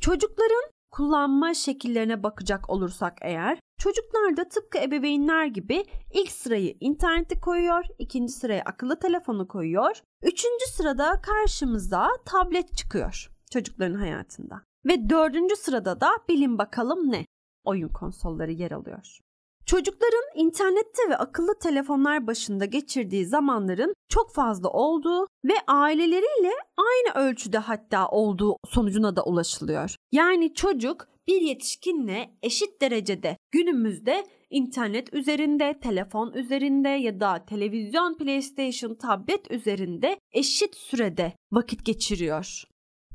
Çocukların 0.00 0.70
kullanma 0.90 1.54
şekillerine 1.54 2.22
bakacak 2.22 2.70
olursak 2.70 3.18
eğer 3.22 3.58
çocuklar 3.78 4.36
da 4.36 4.48
tıpkı 4.48 4.78
ebeveynler 4.78 5.46
gibi 5.46 5.84
ilk 6.14 6.32
sırayı 6.32 6.76
interneti 6.80 7.40
koyuyor, 7.40 7.84
ikinci 7.98 8.32
sıraya 8.32 8.62
akıllı 8.62 8.98
telefonu 8.98 9.48
koyuyor, 9.48 10.02
üçüncü 10.22 10.66
sırada 10.66 11.20
karşımıza 11.20 12.08
tablet 12.24 12.76
çıkıyor 12.76 13.30
çocukların 13.50 13.98
hayatında. 13.98 14.62
Ve 14.86 15.10
dördüncü 15.10 15.56
sırada 15.56 16.00
da 16.00 16.10
bilin 16.28 16.58
bakalım 16.58 17.12
ne? 17.12 17.24
Oyun 17.64 17.88
konsolları 17.88 18.52
yer 18.52 18.70
alıyor. 18.70 19.18
Çocukların 19.68 20.24
internette 20.34 21.02
ve 21.08 21.16
akıllı 21.16 21.58
telefonlar 21.58 22.26
başında 22.26 22.64
geçirdiği 22.64 23.26
zamanların 23.26 23.94
çok 24.08 24.34
fazla 24.34 24.68
olduğu 24.68 25.26
ve 25.44 25.54
aileleriyle 25.66 26.52
aynı 26.76 27.26
ölçüde 27.26 27.58
hatta 27.58 28.08
olduğu 28.08 28.56
sonucuna 28.68 29.16
da 29.16 29.24
ulaşılıyor. 29.24 29.96
Yani 30.12 30.54
çocuk 30.54 31.08
bir 31.26 31.40
yetişkinle 31.40 32.30
eşit 32.42 32.80
derecede 32.80 33.36
günümüzde 33.50 34.26
internet 34.50 35.14
üzerinde, 35.14 35.78
telefon 35.82 36.32
üzerinde 36.32 36.88
ya 36.88 37.20
da 37.20 37.44
televizyon, 37.44 38.18
PlayStation, 38.18 38.94
tablet 38.94 39.50
üzerinde 39.50 40.18
eşit 40.32 40.76
sürede 40.76 41.32
vakit 41.52 41.84
geçiriyor. 41.84 42.62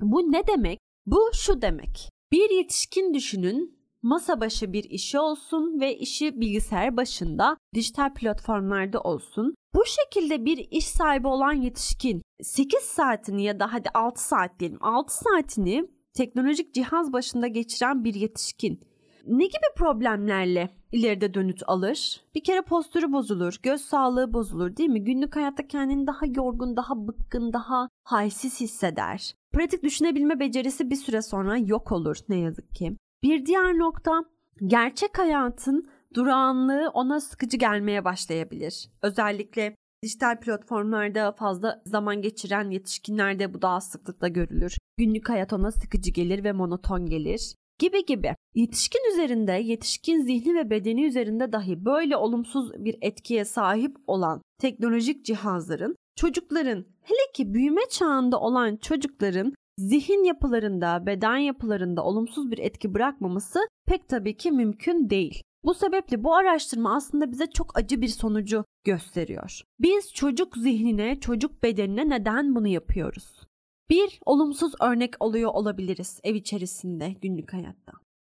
Bu 0.01 0.31
ne 0.31 0.48
demek? 0.48 0.79
Bu 1.05 1.31
şu 1.33 1.62
demek. 1.62 2.10
Bir 2.31 2.50
yetişkin 2.50 3.13
düşünün 3.13 3.83
masa 4.03 4.41
başı 4.41 4.74
bir 4.74 4.83
işi 4.83 5.19
olsun 5.19 5.79
ve 5.79 5.98
işi 5.98 6.41
bilgisayar 6.41 6.98
başında 6.98 7.57
dijital 7.75 8.13
platformlarda 8.13 9.01
olsun. 9.01 9.55
Bu 9.75 9.83
şekilde 9.86 10.45
bir 10.45 10.67
iş 10.72 10.88
sahibi 10.88 11.27
olan 11.27 11.53
yetişkin 11.53 12.22
8 12.41 12.79
saatini 12.79 13.43
ya 13.43 13.60
da 13.60 13.74
hadi 13.74 13.89
6 13.93 14.24
saat 14.24 14.60
diyelim 14.60 14.77
6 14.81 15.17
saatini 15.17 15.86
teknolojik 16.13 16.74
cihaz 16.74 17.13
başında 17.13 17.48
geçiren 17.48 18.03
bir 18.03 18.13
yetişkin 18.13 18.79
ne 19.27 19.45
gibi 19.45 19.67
problemlerle 19.75 20.69
ileride 20.91 21.33
dönüt 21.33 21.63
alır? 21.67 22.22
Bir 22.36 22.43
kere 22.43 22.62
postürü 22.62 23.13
bozulur, 23.13 23.57
göz 23.63 23.81
sağlığı 23.81 24.33
bozulur 24.33 24.77
değil 24.77 24.89
mi? 24.89 25.03
Günlük 25.03 25.36
hayatta 25.36 25.67
kendini 25.67 26.07
daha 26.07 26.25
yorgun, 26.25 26.75
daha 26.75 27.07
bıkkın, 27.07 27.53
daha 27.53 27.89
halsiz 28.03 28.60
hisseder. 28.60 29.36
Pratik 29.53 29.83
düşünebilme 29.83 30.39
becerisi 30.39 30.89
bir 30.89 30.95
süre 30.95 31.22
sonra 31.22 31.57
yok 31.57 31.91
olur 31.91 32.17
ne 32.29 32.38
yazık 32.38 32.72
ki. 32.72 32.98
Bir 33.24 33.46
diğer 33.46 33.77
nokta 33.77 34.25
gerçek 34.68 35.20
hayatın 35.20 35.89
durağanlığı 36.13 36.89
ona 36.94 37.20
sıkıcı 37.22 37.58
gelmeye 37.58 38.06
başlayabilir. 38.06 38.89
Özellikle 39.01 39.75
dijital 40.03 40.39
platformlarda 40.39 41.32
fazla 41.32 41.82
zaman 41.86 42.22
geçiren 42.22 42.70
yetişkinlerde 42.70 43.53
bu 43.53 43.62
daha 43.62 43.82
sıklıkla 43.82 44.27
görülür. 44.27 44.77
Günlük 44.98 45.30
hayat 45.30 45.53
ona 45.53 45.72
sıkıcı 45.72 46.12
gelir 46.12 46.44
ve 46.44 46.51
monoton 46.51 47.06
gelir 47.06 47.56
gibi 47.80 48.06
gibi. 48.06 48.36
Yetişkin 48.56 49.12
üzerinde, 49.13 49.51
yetişkin 49.51 50.22
zihni 50.22 50.56
ve 50.56 50.70
bedeni 50.70 51.06
üzerinde 51.06 51.51
dahi 51.51 51.86
böyle 51.86 52.18
olumsuz 52.18 52.74
bir 52.74 52.98
etkiye 53.01 53.46
sahip 53.46 53.98
olan 54.08 54.42
teknolojik 54.62 55.25
cihazların 55.25 55.96
çocukların 56.15 56.86
hele 57.01 57.32
ki 57.34 57.53
büyüme 57.53 57.82
çağında 57.89 58.39
olan 58.39 58.77
çocukların 58.77 59.53
zihin 59.77 60.24
yapılarında, 60.24 61.06
beden 61.06 61.38
yapılarında 61.38 62.03
olumsuz 62.03 62.51
bir 62.51 62.58
etki 62.58 62.94
bırakmaması 62.94 63.60
pek 63.86 64.10
tabii 64.10 64.38
ki 64.38 64.51
mümkün 64.51 65.10
değil. 65.10 65.42
Bu 65.63 65.74
sebeple 65.74 66.24
bu 66.24 66.36
araştırma 66.36 66.96
aslında 66.96 67.32
bize 67.32 67.48
çok 67.48 67.77
acı 67.77 68.01
bir 68.01 68.08
sonucu 68.08 68.65
gösteriyor. 68.84 69.62
Biz 69.80 70.13
çocuk 70.13 70.58
zihnine, 70.58 71.20
çocuk 71.20 71.63
bedenine 71.63 72.10
neden 72.10 72.56
bunu 72.56 72.68
yapıyoruz? 72.68 73.42
Bir, 73.89 74.20
olumsuz 74.25 74.74
örnek 74.82 75.13
oluyor 75.20 75.51
olabiliriz 75.53 76.20
ev 76.24 76.36
içerisinde, 76.36 77.15
günlük 77.22 77.53
hayatta. 77.53 77.94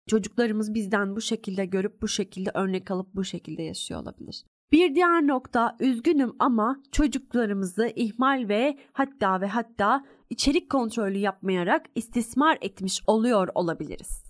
Çocuklarımız 0.08 0.74
bizden 0.74 1.16
bu 1.16 1.20
şekilde 1.20 1.66
görüp 1.66 2.02
bu 2.02 2.08
şekilde 2.08 2.50
örnek 2.54 2.90
alıp 2.90 3.14
bu 3.14 3.24
şekilde 3.24 3.62
yaşıyor 3.62 4.02
olabilir. 4.02 4.44
Bir 4.72 4.94
diğer 4.94 5.26
nokta 5.26 5.76
üzgünüm 5.80 6.36
ama 6.38 6.82
çocuklarımızı 6.92 7.92
ihmal 7.96 8.48
ve 8.48 8.78
hatta 8.92 9.40
ve 9.40 9.46
hatta 9.46 10.04
içerik 10.30 10.70
kontrolü 10.70 11.18
yapmayarak 11.18 11.86
istismar 11.94 12.58
etmiş 12.60 13.02
oluyor 13.06 13.48
olabiliriz. 13.54 14.24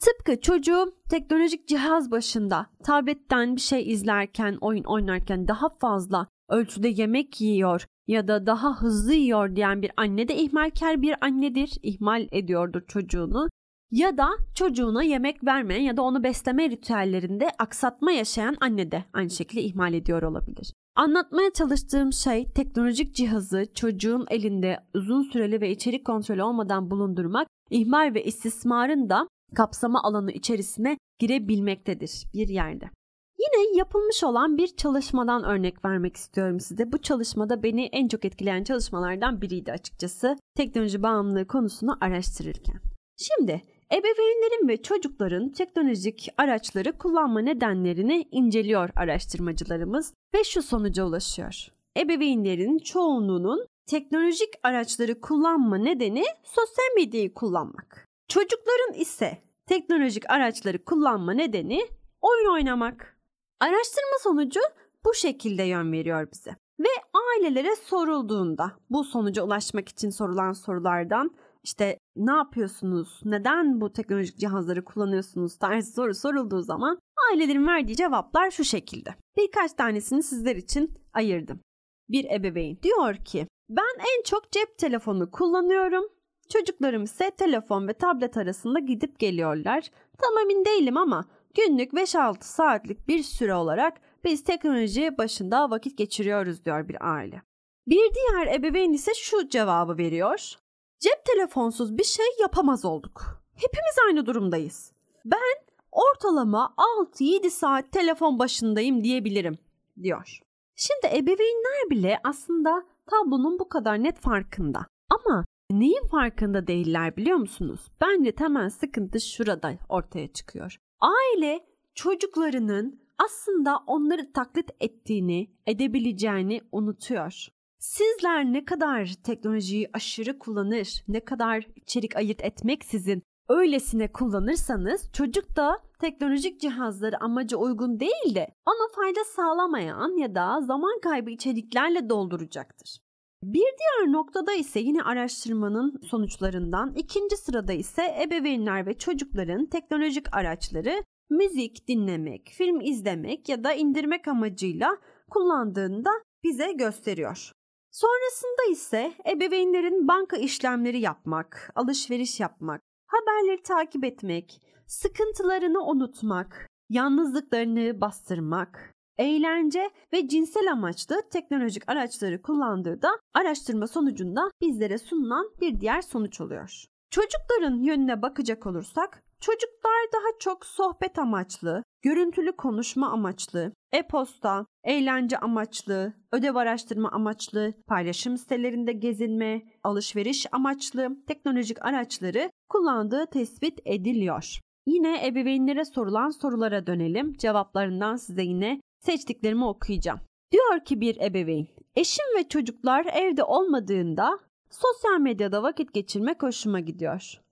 Tıpkı 0.00 0.40
çocuğu 0.40 0.94
teknolojik 1.10 1.68
cihaz 1.68 2.10
başında 2.10 2.66
tabletten 2.84 3.56
bir 3.56 3.60
şey 3.60 3.92
izlerken, 3.92 4.58
oyun 4.60 4.84
oynarken 4.84 5.48
daha 5.48 5.68
fazla 5.68 6.26
ölçüde 6.48 6.88
yemek 6.88 7.40
yiyor 7.40 7.86
ya 8.06 8.28
da 8.28 8.46
daha 8.46 8.80
hızlı 8.80 9.14
yiyor 9.14 9.56
diyen 9.56 9.82
bir 9.82 9.90
anne 9.96 10.28
de 10.28 10.36
ihmalkar 10.36 11.02
bir 11.02 11.14
annedir, 11.20 11.70
ihmal 11.82 12.28
ediyordur 12.32 12.86
çocuğunu. 12.86 13.48
Ya 13.90 14.18
da 14.18 14.28
çocuğuna 14.54 15.02
yemek 15.02 15.44
vermeyen 15.44 15.82
ya 15.82 15.96
da 15.96 16.02
onu 16.02 16.22
besleme 16.24 16.70
ritüellerinde 16.70 17.50
aksatma 17.58 18.12
yaşayan 18.12 18.56
anne 18.60 18.92
de 18.92 19.04
aynı 19.12 19.30
şekilde 19.30 19.62
ihmal 19.62 19.94
ediyor 19.94 20.22
olabilir. 20.22 20.72
Anlatmaya 20.96 21.52
çalıştığım 21.52 22.12
şey 22.12 22.50
teknolojik 22.54 23.14
cihazı 23.14 23.66
çocuğun 23.74 24.26
elinde 24.30 24.78
uzun 24.94 25.22
süreli 25.22 25.60
ve 25.60 25.70
içerik 25.70 26.06
kontrolü 26.06 26.42
olmadan 26.42 26.90
bulundurmak, 26.90 27.48
ihmal 27.70 28.14
ve 28.14 28.24
istismarın 28.24 29.10
da 29.10 29.28
kapsama 29.54 30.02
alanı 30.02 30.32
içerisine 30.32 30.98
girebilmektedir 31.18 32.24
bir 32.34 32.48
yerde. 32.48 32.90
Yine 33.38 33.78
yapılmış 33.78 34.24
olan 34.24 34.56
bir 34.56 34.76
çalışmadan 34.76 35.44
örnek 35.44 35.84
vermek 35.84 36.16
istiyorum 36.16 36.60
size. 36.60 36.92
Bu 36.92 36.98
çalışmada 36.98 37.62
beni 37.62 37.84
en 37.92 38.08
çok 38.08 38.24
etkileyen 38.24 38.64
çalışmalardan 38.64 39.42
biriydi 39.42 39.72
açıkçası. 39.72 40.36
Teknoloji 40.56 41.02
bağımlılığı 41.02 41.46
konusunu 41.46 41.96
araştırırken. 42.00 42.80
Şimdi 43.16 43.62
ebeveynlerin 43.94 44.68
ve 44.68 44.82
çocukların 44.82 45.48
teknolojik 45.48 46.28
araçları 46.38 46.98
kullanma 46.98 47.40
nedenlerini 47.40 48.28
inceliyor 48.30 48.90
araştırmacılarımız 48.96 50.14
ve 50.34 50.44
şu 50.44 50.62
sonuca 50.62 51.04
ulaşıyor. 51.04 51.66
Ebeveynlerin 51.98 52.78
çoğunluğunun 52.78 53.66
teknolojik 53.86 54.54
araçları 54.62 55.20
kullanma 55.20 55.76
nedeni 55.76 56.24
sosyal 56.42 56.94
medyayı 56.96 57.34
kullanmak. 57.34 58.08
Çocukların 58.28 58.94
ise 58.94 59.38
teknolojik 59.66 60.30
araçları 60.30 60.84
kullanma 60.84 61.32
nedeni 61.32 61.88
oyun 62.20 62.52
oynamak. 62.52 63.16
Araştırma 63.60 64.18
sonucu 64.22 64.60
bu 65.04 65.14
şekilde 65.14 65.62
yön 65.62 65.92
veriyor 65.92 66.28
bize. 66.32 66.50
Ve 66.80 66.88
ailelere 67.14 67.76
sorulduğunda 67.76 68.72
bu 68.90 69.04
sonuca 69.04 69.42
ulaşmak 69.42 69.88
için 69.88 70.10
sorulan 70.10 70.52
sorulardan 70.52 71.30
işte 71.62 71.98
ne 72.16 72.32
yapıyorsunuz, 72.32 73.20
neden 73.24 73.80
bu 73.80 73.92
teknolojik 73.92 74.38
cihazları 74.38 74.84
kullanıyorsunuz 74.84 75.58
tarzı 75.58 75.92
soru 75.92 76.14
sorulduğu 76.14 76.62
zaman 76.62 76.98
ailelerin 77.30 77.66
verdiği 77.66 77.96
cevaplar 77.96 78.50
şu 78.50 78.64
şekilde. 78.64 79.14
Birkaç 79.36 79.72
tanesini 79.72 80.22
sizler 80.22 80.56
için 80.56 80.98
ayırdım. 81.12 81.60
Bir 82.08 82.30
ebeveyn 82.30 82.78
diyor 82.82 83.16
ki 83.16 83.46
ben 83.70 83.98
en 83.98 84.22
çok 84.22 84.52
cep 84.52 84.78
telefonu 84.78 85.30
kullanıyorum. 85.30 86.04
Çocuklarım 86.48 87.04
ise 87.04 87.30
telefon 87.30 87.88
ve 87.88 87.92
tablet 87.92 88.36
arasında 88.36 88.78
gidip 88.78 89.18
geliyorlar. 89.18 89.90
Tam 90.18 90.38
emin 90.38 90.64
değilim 90.64 90.96
ama 90.96 91.24
Günlük 91.54 91.92
5-6 91.92 92.36
saatlik 92.40 93.08
bir 93.08 93.22
süre 93.22 93.54
olarak 93.54 94.00
biz 94.24 94.44
teknoloji 94.44 95.18
başında 95.18 95.70
vakit 95.70 95.98
geçiriyoruz 95.98 96.64
diyor 96.64 96.88
bir 96.88 97.14
aile. 97.14 97.42
Bir 97.86 98.10
diğer 98.14 98.54
ebeveyn 98.54 98.92
ise 98.92 99.14
şu 99.14 99.48
cevabı 99.48 99.98
veriyor. 99.98 100.54
Cep 101.00 101.24
telefonsuz 101.24 101.98
bir 101.98 102.04
şey 102.04 102.26
yapamaz 102.40 102.84
olduk. 102.84 103.42
Hepimiz 103.54 103.96
aynı 104.08 104.26
durumdayız. 104.26 104.92
Ben 105.24 105.54
ortalama 105.92 106.74
6-7 107.12 107.50
saat 107.50 107.92
telefon 107.92 108.38
başındayım 108.38 109.04
diyebilirim 109.04 109.58
diyor. 110.02 110.40
Şimdi 110.76 111.16
ebeveynler 111.16 111.90
bile 111.90 112.20
aslında 112.24 112.84
tablonun 113.06 113.58
bu 113.58 113.68
kadar 113.68 114.02
net 114.02 114.18
farkında. 114.18 114.86
Ama 115.10 115.44
neyin 115.70 116.06
farkında 116.10 116.66
değiller 116.66 117.16
biliyor 117.16 117.36
musunuz? 117.36 117.80
Bence 118.00 118.32
temel 118.32 118.70
sıkıntı 118.70 119.20
şurada 119.20 119.72
ortaya 119.88 120.32
çıkıyor 120.32 120.78
aile 121.04 121.66
çocuklarının 121.94 123.00
aslında 123.18 123.78
onları 123.86 124.32
taklit 124.32 124.70
ettiğini, 124.80 125.50
edebileceğini 125.66 126.60
unutuyor. 126.72 127.46
Sizler 127.84 128.44
ne 128.44 128.64
kadar 128.64 129.14
teknolojiyi 129.24 129.90
aşırı 129.92 130.38
kullanır, 130.38 131.04
ne 131.08 131.20
kadar 131.20 131.66
içerik 131.76 132.16
ayırt 132.16 132.44
etmeksizin 132.44 133.22
öylesine 133.48 134.12
kullanırsanız 134.12 135.12
çocuk 135.12 135.56
da 135.56 135.78
teknolojik 136.00 136.60
cihazları 136.60 137.20
amaca 137.20 137.56
uygun 137.56 138.00
değil 138.00 138.34
de 138.34 138.54
ona 138.66 138.92
fayda 138.96 139.24
sağlamayan 139.24 140.16
ya 140.18 140.34
da 140.34 140.60
zaman 140.60 141.00
kaybı 141.00 141.30
içeriklerle 141.30 142.08
dolduracaktır. 142.08 142.98
Bir 143.42 143.58
diğer 143.58 144.12
noktada 144.12 144.52
ise 144.52 144.80
yine 144.80 145.02
araştırmanın 145.02 146.00
sonuçlarından 146.04 146.94
ikinci 146.94 147.36
sırada 147.36 147.72
ise 147.72 148.16
ebeveynler 148.22 148.86
ve 148.86 148.98
çocukların 148.98 149.66
teknolojik 149.66 150.36
araçları 150.36 151.04
müzik 151.30 151.88
dinlemek, 151.88 152.52
film 152.56 152.80
izlemek 152.80 153.48
ya 153.48 153.64
da 153.64 153.72
indirmek 153.72 154.28
amacıyla 154.28 154.96
kullandığında 155.30 156.10
bize 156.44 156.72
gösteriyor. 156.72 157.52
Sonrasında 157.94 158.72
ise 158.72 159.12
ebeveynlerin 159.30 160.08
banka 160.08 160.36
işlemleri 160.36 161.00
yapmak, 161.00 161.72
alışveriş 161.74 162.40
yapmak, 162.40 162.80
haberleri 163.06 163.62
takip 163.62 164.04
etmek, 164.04 164.62
sıkıntılarını 164.86 165.86
unutmak, 165.86 166.68
yalnızlıklarını 166.90 168.00
bastırmak, 168.00 168.94
eğlence 169.18 169.90
ve 170.12 170.28
cinsel 170.28 170.72
amaçlı 170.72 171.22
teknolojik 171.30 171.82
araçları 171.86 172.42
kullandığı 172.42 173.02
da 173.02 173.10
araştırma 173.34 173.86
sonucunda 173.86 174.50
bizlere 174.60 174.98
sunulan 174.98 175.50
bir 175.60 175.80
diğer 175.80 176.02
sonuç 176.02 176.40
oluyor. 176.40 176.84
Çocukların 177.10 177.82
yönüne 177.82 178.22
bakacak 178.22 178.66
olursak 178.66 179.23
çocuklar 179.40 180.12
daha 180.12 180.38
çok 180.38 180.66
sohbet 180.66 181.18
amaçlı, 181.18 181.82
görüntülü 182.02 182.52
konuşma 182.52 183.10
amaçlı, 183.10 183.72
e-posta, 183.92 184.66
eğlence 184.84 185.38
amaçlı, 185.38 186.12
ödev 186.32 186.54
araştırma 186.54 187.10
amaçlı, 187.10 187.72
paylaşım 187.86 188.38
sitelerinde 188.38 188.92
gezinme, 188.92 189.62
alışveriş 189.82 190.46
amaçlı 190.52 191.08
teknolojik 191.26 191.84
araçları 191.84 192.50
kullandığı 192.68 193.26
tespit 193.26 193.80
ediliyor. 193.84 194.58
Yine 194.86 195.26
ebeveynlere 195.26 195.84
sorulan 195.84 196.30
sorulara 196.30 196.86
dönelim. 196.86 197.32
Cevaplarından 197.32 198.16
size 198.16 198.42
yine 198.42 198.80
seçtiklerimi 199.00 199.64
okuyacağım. 199.64 200.20
Diyor 200.52 200.84
ki 200.84 201.00
bir 201.00 201.20
ebeveyn, 201.20 201.66
eşim 201.96 202.24
ve 202.38 202.48
çocuklar 202.48 203.06
evde 203.12 203.44
olmadığında 203.44 204.38
sosyal 204.70 205.20
medyada 205.20 205.62
vakit 205.62 205.94
geçirmek 205.94 206.42
hoşuma 206.42 206.80
gidiyor. 206.80 207.43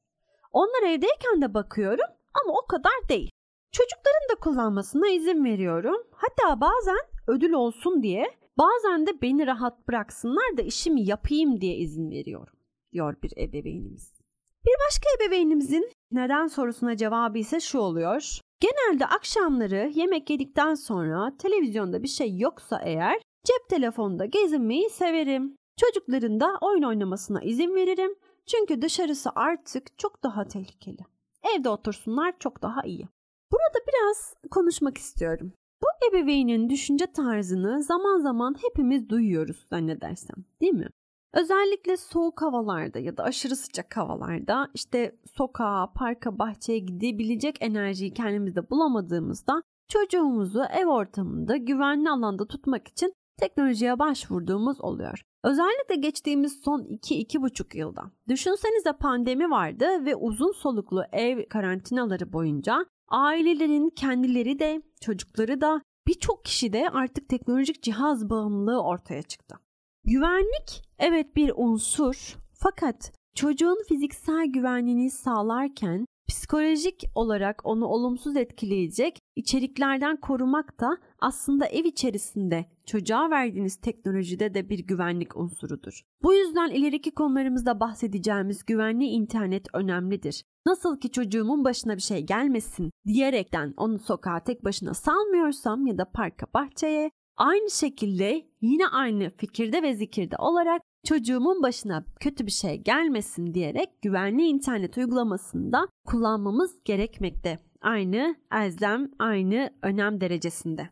Onlar 0.52 0.82
evdeyken 0.82 1.42
de 1.42 1.54
bakıyorum 1.54 2.06
ama 2.44 2.58
o 2.58 2.66
kadar 2.66 3.08
değil. 3.08 3.30
Çocukların 3.72 4.28
da 4.30 4.40
kullanmasına 4.40 5.08
izin 5.08 5.44
veriyorum. 5.44 6.06
Hatta 6.12 6.60
bazen 6.60 7.00
ödül 7.26 7.52
olsun 7.52 8.02
diye, 8.02 8.26
bazen 8.58 9.06
de 9.06 9.22
beni 9.22 9.46
rahat 9.46 9.88
bıraksınlar 9.88 10.56
da 10.56 10.62
işimi 10.62 11.02
yapayım 11.02 11.60
diye 11.60 11.76
izin 11.76 12.10
veriyorum, 12.10 12.54
diyor 12.92 13.16
bir 13.22 13.32
ebeveynimiz. 13.36 14.20
Bir 14.66 14.72
başka 14.88 15.08
ebeveynimizin 15.18 15.90
neden 16.10 16.46
sorusuna 16.46 16.96
cevabı 16.96 17.38
ise 17.38 17.60
şu 17.60 17.78
oluyor. 17.78 18.40
Genelde 18.60 19.06
akşamları 19.06 19.90
yemek 19.94 20.30
yedikten 20.30 20.74
sonra 20.74 21.36
televizyonda 21.38 22.02
bir 22.02 22.08
şey 22.08 22.38
yoksa 22.38 22.80
eğer 22.84 23.20
cep 23.44 23.68
telefonda 23.68 24.24
gezinmeyi 24.24 24.90
severim. 24.90 25.56
Çocukların 25.80 26.40
da 26.40 26.58
oyun 26.60 26.82
oynamasına 26.82 27.42
izin 27.42 27.74
veririm. 27.74 28.14
Çünkü 28.52 28.82
dışarısı 28.82 29.30
artık 29.34 29.98
çok 29.98 30.22
daha 30.22 30.48
tehlikeli. 30.48 31.06
Evde 31.54 31.68
otursunlar 31.68 32.34
çok 32.38 32.62
daha 32.62 32.82
iyi. 32.82 33.08
Burada 33.52 33.78
biraz 33.88 34.34
konuşmak 34.50 34.98
istiyorum. 34.98 35.52
Bu 35.82 35.86
ebeveynin 36.08 36.70
düşünce 36.70 37.06
tarzını 37.06 37.82
zaman 37.82 38.18
zaman 38.18 38.56
hepimiz 38.62 39.08
duyuyoruz 39.08 39.66
zannedersem 39.70 40.36
değil 40.60 40.72
mi? 40.72 40.88
Özellikle 41.34 41.96
soğuk 41.96 42.42
havalarda 42.42 42.98
ya 42.98 43.16
da 43.16 43.22
aşırı 43.22 43.56
sıcak 43.56 43.96
havalarda 43.96 44.68
işte 44.74 45.16
sokağa, 45.36 45.92
parka, 45.94 46.38
bahçeye 46.38 46.78
gidebilecek 46.78 47.56
enerjiyi 47.60 48.14
kendimizde 48.14 48.70
bulamadığımızda 48.70 49.62
çocuğumuzu 49.88 50.62
ev 50.62 50.86
ortamında 50.86 51.56
güvenli 51.56 52.10
alanda 52.10 52.46
tutmak 52.48 52.88
için 52.88 53.12
teknolojiye 53.36 53.98
başvurduğumuz 53.98 54.80
oluyor. 54.80 55.22
Özellikle 55.44 55.94
geçtiğimiz 55.94 56.60
son 56.64 56.80
2-2,5 56.80 57.76
yılda. 57.76 58.02
Düşünsenize 58.28 58.92
pandemi 58.92 59.50
vardı 59.50 60.04
ve 60.04 60.16
uzun 60.16 60.52
soluklu 60.52 61.04
ev 61.12 61.48
karantinaları 61.48 62.32
boyunca 62.32 62.86
ailelerin 63.08 63.90
kendileri 63.90 64.58
de 64.58 64.82
çocukları 65.00 65.60
da 65.60 65.82
birçok 66.06 66.44
kişi 66.44 66.72
de 66.72 66.88
artık 66.92 67.28
teknolojik 67.28 67.82
cihaz 67.82 68.30
bağımlılığı 68.30 68.82
ortaya 68.82 69.22
çıktı. 69.22 69.56
Güvenlik 70.04 70.82
evet 70.98 71.36
bir 71.36 71.52
unsur 71.56 72.36
fakat 72.52 73.12
çocuğun 73.34 73.84
fiziksel 73.88 74.46
güvenliğini 74.46 75.10
sağlarken 75.10 76.06
psikolojik 76.28 77.04
olarak 77.14 77.60
onu 77.64 77.86
olumsuz 77.86 78.36
etkileyecek 78.36 79.18
içeriklerden 79.36 80.16
korumak 80.16 80.80
da 80.80 80.98
aslında 81.22 81.66
ev 81.66 81.84
içerisinde 81.84 82.66
çocuğa 82.86 83.30
verdiğiniz 83.30 83.76
teknolojide 83.76 84.54
de 84.54 84.68
bir 84.68 84.78
güvenlik 84.78 85.36
unsurudur. 85.36 86.02
Bu 86.22 86.34
yüzden 86.34 86.70
ileriki 86.70 87.10
konularımızda 87.10 87.80
bahsedeceğimiz 87.80 88.64
güvenli 88.64 89.04
internet 89.04 89.66
önemlidir. 89.74 90.44
Nasıl 90.66 91.00
ki 91.00 91.10
çocuğumun 91.10 91.64
başına 91.64 91.96
bir 91.96 92.02
şey 92.02 92.20
gelmesin 92.20 92.90
diyerekten 93.06 93.74
onu 93.76 93.98
sokağa 93.98 94.44
tek 94.44 94.64
başına 94.64 94.94
salmıyorsam 94.94 95.86
ya 95.86 95.98
da 95.98 96.04
parka 96.04 96.46
bahçeye 96.54 97.10
Aynı 97.36 97.70
şekilde 97.70 98.46
yine 98.60 98.88
aynı 98.88 99.30
fikirde 99.36 99.82
ve 99.82 99.94
zikirde 99.94 100.36
olarak 100.36 100.82
çocuğumun 101.04 101.62
başına 101.62 102.04
kötü 102.20 102.46
bir 102.46 102.52
şey 102.52 102.76
gelmesin 102.76 103.54
diyerek 103.54 104.02
güvenli 104.02 104.42
internet 104.42 104.98
uygulamasında 104.98 105.88
kullanmamız 106.06 106.84
gerekmekte. 106.84 107.58
Aynı 107.80 108.36
elzem, 108.52 109.10
aynı 109.18 109.70
önem 109.82 110.20
derecesinde. 110.20 110.90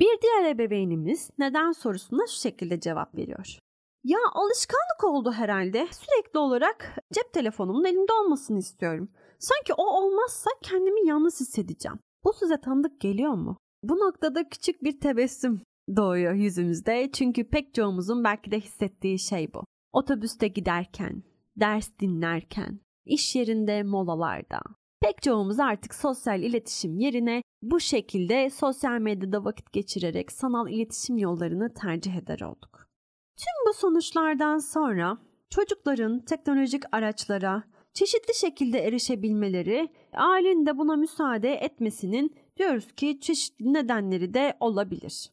Bir 0.00 0.20
diğer 0.22 0.50
ebeveynimiz 0.50 1.30
neden 1.38 1.72
sorusuna 1.72 2.26
şu 2.26 2.40
şekilde 2.40 2.80
cevap 2.80 3.14
veriyor. 3.14 3.58
Ya 4.04 4.18
alışkanlık 4.32 5.04
oldu 5.04 5.32
herhalde. 5.32 5.88
Sürekli 5.92 6.38
olarak 6.38 6.98
cep 7.12 7.32
telefonumun 7.32 7.84
elimde 7.84 8.12
olmasını 8.12 8.58
istiyorum. 8.58 9.10
Sanki 9.38 9.74
o 9.74 9.82
olmazsa 9.82 10.50
kendimi 10.62 11.08
yalnız 11.08 11.40
hissedeceğim. 11.40 11.98
Bu 12.24 12.32
size 12.32 12.60
tanıdık 12.60 13.00
geliyor 13.00 13.34
mu? 13.34 13.56
Bu 13.82 13.94
noktada 13.94 14.48
küçük 14.48 14.82
bir 14.82 15.00
tebessüm 15.00 15.62
doğuyor 15.96 16.32
yüzümüzde. 16.32 17.10
Çünkü 17.12 17.48
pek 17.48 17.74
çoğumuzun 17.74 18.24
belki 18.24 18.50
de 18.50 18.60
hissettiği 18.60 19.18
şey 19.18 19.54
bu. 19.54 19.64
Otobüste 19.92 20.48
giderken, 20.48 21.22
ders 21.56 21.90
dinlerken, 22.00 22.80
iş 23.04 23.36
yerinde 23.36 23.82
molalarda. 23.82 24.60
Pek 25.00 25.22
çoğumuz 25.22 25.60
artık 25.60 25.94
sosyal 25.94 26.42
iletişim 26.42 26.98
yerine 26.98 27.42
bu 27.62 27.80
şekilde 27.80 28.50
sosyal 28.50 28.98
medyada 28.98 29.44
vakit 29.44 29.72
geçirerek 29.72 30.32
sanal 30.32 30.68
iletişim 30.68 31.18
yollarını 31.18 31.74
tercih 31.74 32.16
eder 32.16 32.40
olduk. 32.40 32.88
Tüm 33.36 33.68
bu 33.68 33.72
sonuçlardan 33.72 34.58
sonra 34.58 35.18
çocukların 35.50 36.20
teknolojik 36.24 36.82
araçlara 36.92 37.62
çeşitli 37.94 38.34
şekilde 38.34 38.78
erişebilmeleri, 38.78 39.88
ailenin 40.12 40.66
de 40.66 40.78
buna 40.78 40.96
müsaade 40.96 41.54
etmesinin 41.54 42.36
diyoruz 42.56 42.92
ki 42.92 43.20
çeşitli 43.20 43.72
nedenleri 43.72 44.34
de 44.34 44.56
olabilir. 44.60 45.30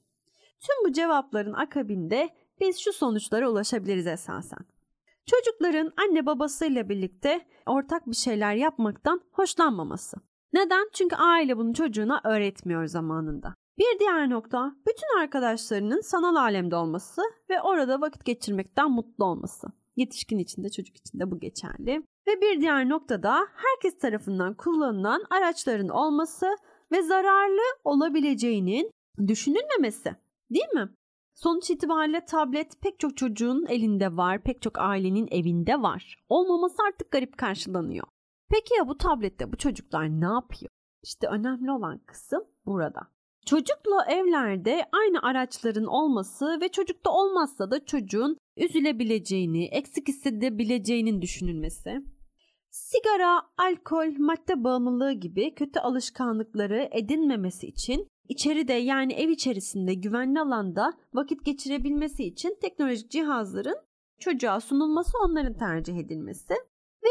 Tüm 0.60 0.90
bu 0.90 0.94
cevapların 0.94 1.54
akabinde 1.54 2.30
biz 2.62 2.78
şu 2.78 2.94
sonuçlara 2.94 3.50
ulaşabiliriz 3.50 4.08
esasen. 4.08 4.77
Çocukların 5.28 5.94
anne 5.98 6.26
babasıyla 6.26 6.90
birlikte 6.90 7.46
ortak 7.66 8.08
bir 8.08 8.16
şeyler 8.16 8.54
yapmaktan 8.54 9.22
hoşlanmaması. 9.32 10.18
Neden? 10.54 10.90
Çünkü 10.94 11.16
aile 11.16 11.58
bunu 11.58 11.74
çocuğuna 11.74 12.22
öğretmiyor 12.24 12.86
zamanında. 12.86 13.54
Bir 13.78 14.00
diğer 14.00 14.30
nokta 14.30 14.76
bütün 14.88 15.22
arkadaşlarının 15.22 16.02
sanal 16.02 16.36
alemde 16.36 16.76
olması 16.76 17.22
ve 17.50 17.62
orada 17.62 18.02
vakit 18.02 18.26
geçirmekten 18.26 18.92
mutlu 18.92 19.26
olması. 19.26 19.68
Yetişkin 19.96 20.38
için 20.38 20.64
de 20.64 20.70
çocuk 20.70 20.98
için 20.98 21.20
de 21.20 21.32
bu 21.32 21.40
geçerli. 21.40 22.04
Ve 22.28 22.42
bir 22.42 22.62
diğer 22.62 22.90
noktada 22.90 23.48
herkes 23.56 24.00
tarafından 24.00 24.54
kullanılan 24.54 25.24
araçların 25.30 25.90
olması 25.90 26.56
ve 26.92 27.02
zararlı 27.02 27.62
olabileceğinin 27.84 28.92
düşünülmemesi. 29.28 30.16
Değil 30.52 30.74
mi? 30.74 30.90
Sonuç 31.38 31.70
itibariyle 31.70 32.26
tablet 32.26 32.82
pek 32.82 33.00
çok 33.00 33.18
çocuğun 33.18 33.66
elinde 33.66 34.18
var, 34.18 34.44
pek 34.44 34.62
çok 34.62 34.80
ailenin 34.80 35.28
evinde 35.32 35.82
var. 35.82 36.24
Olmaması 36.30 36.76
artık 36.88 37.12
garip 37.12 37.38
karşılanıyor. 37.38 38.08
Peki 38.50 38.76
ya 38.78 38.88
bu 38.88 38.98
tablette 38.98 39.52
bu 39.52 39.58
çocuklar 39.58 40.10
ne 40.22 40.26
yapıyor? 40.26 40.72
İşte 41.04 41.28
önemli 41.28 41.72
olan 41.72 41.98
kısım 42.06 42.44
burada. 42.66 43.02
Çocukla 43.46 44.06
evlerde 44.10 44.86
aynı 44.92 45.22
araçların 45.22 45.86
olması 45.86 46.62
ve 46.62 46.70
çocukta 46.70 47.12
olmazsa 47.12 47.72
da 47.72 47.86
çocuğun 47.86 48.38
üzülebileceğini, 48.58 49.66
eksik 49.66 50.08
hissedebileceğinin 50.08 51.22
düşünülmesi. 51.22 52.02
Sigara, 52.70 53.42
alkol, 53.58 54.14
madde 54.18 54.64
bağımlılığı 54.64 55.14
gibi 55.14 55.56
kötü 55.56 55.80
alışkanlıkları 55.80 56.90
edinmemesi 56.92 57.68
için 57.68 58.08
içeride 58.30 58.74
yani 58.74 59.14
ev 59.14 59.30
içerisinde 59.30 59.94
güvenli 59.94 60.40
alanda 60.40 60.94
vakit 61.14 61.46
geçirebilmesi 61.46 62.24
için 62.24 62.58
teknolojik 62.62 63.12
cihazların 63.12 63.78
çocuğa 64.20 64.60
sunulması 64.60 65.12
onların 65.26 65.54
tercih 65.54 65.98
edilmesi 65.98 66.54
ve 67.04 67.10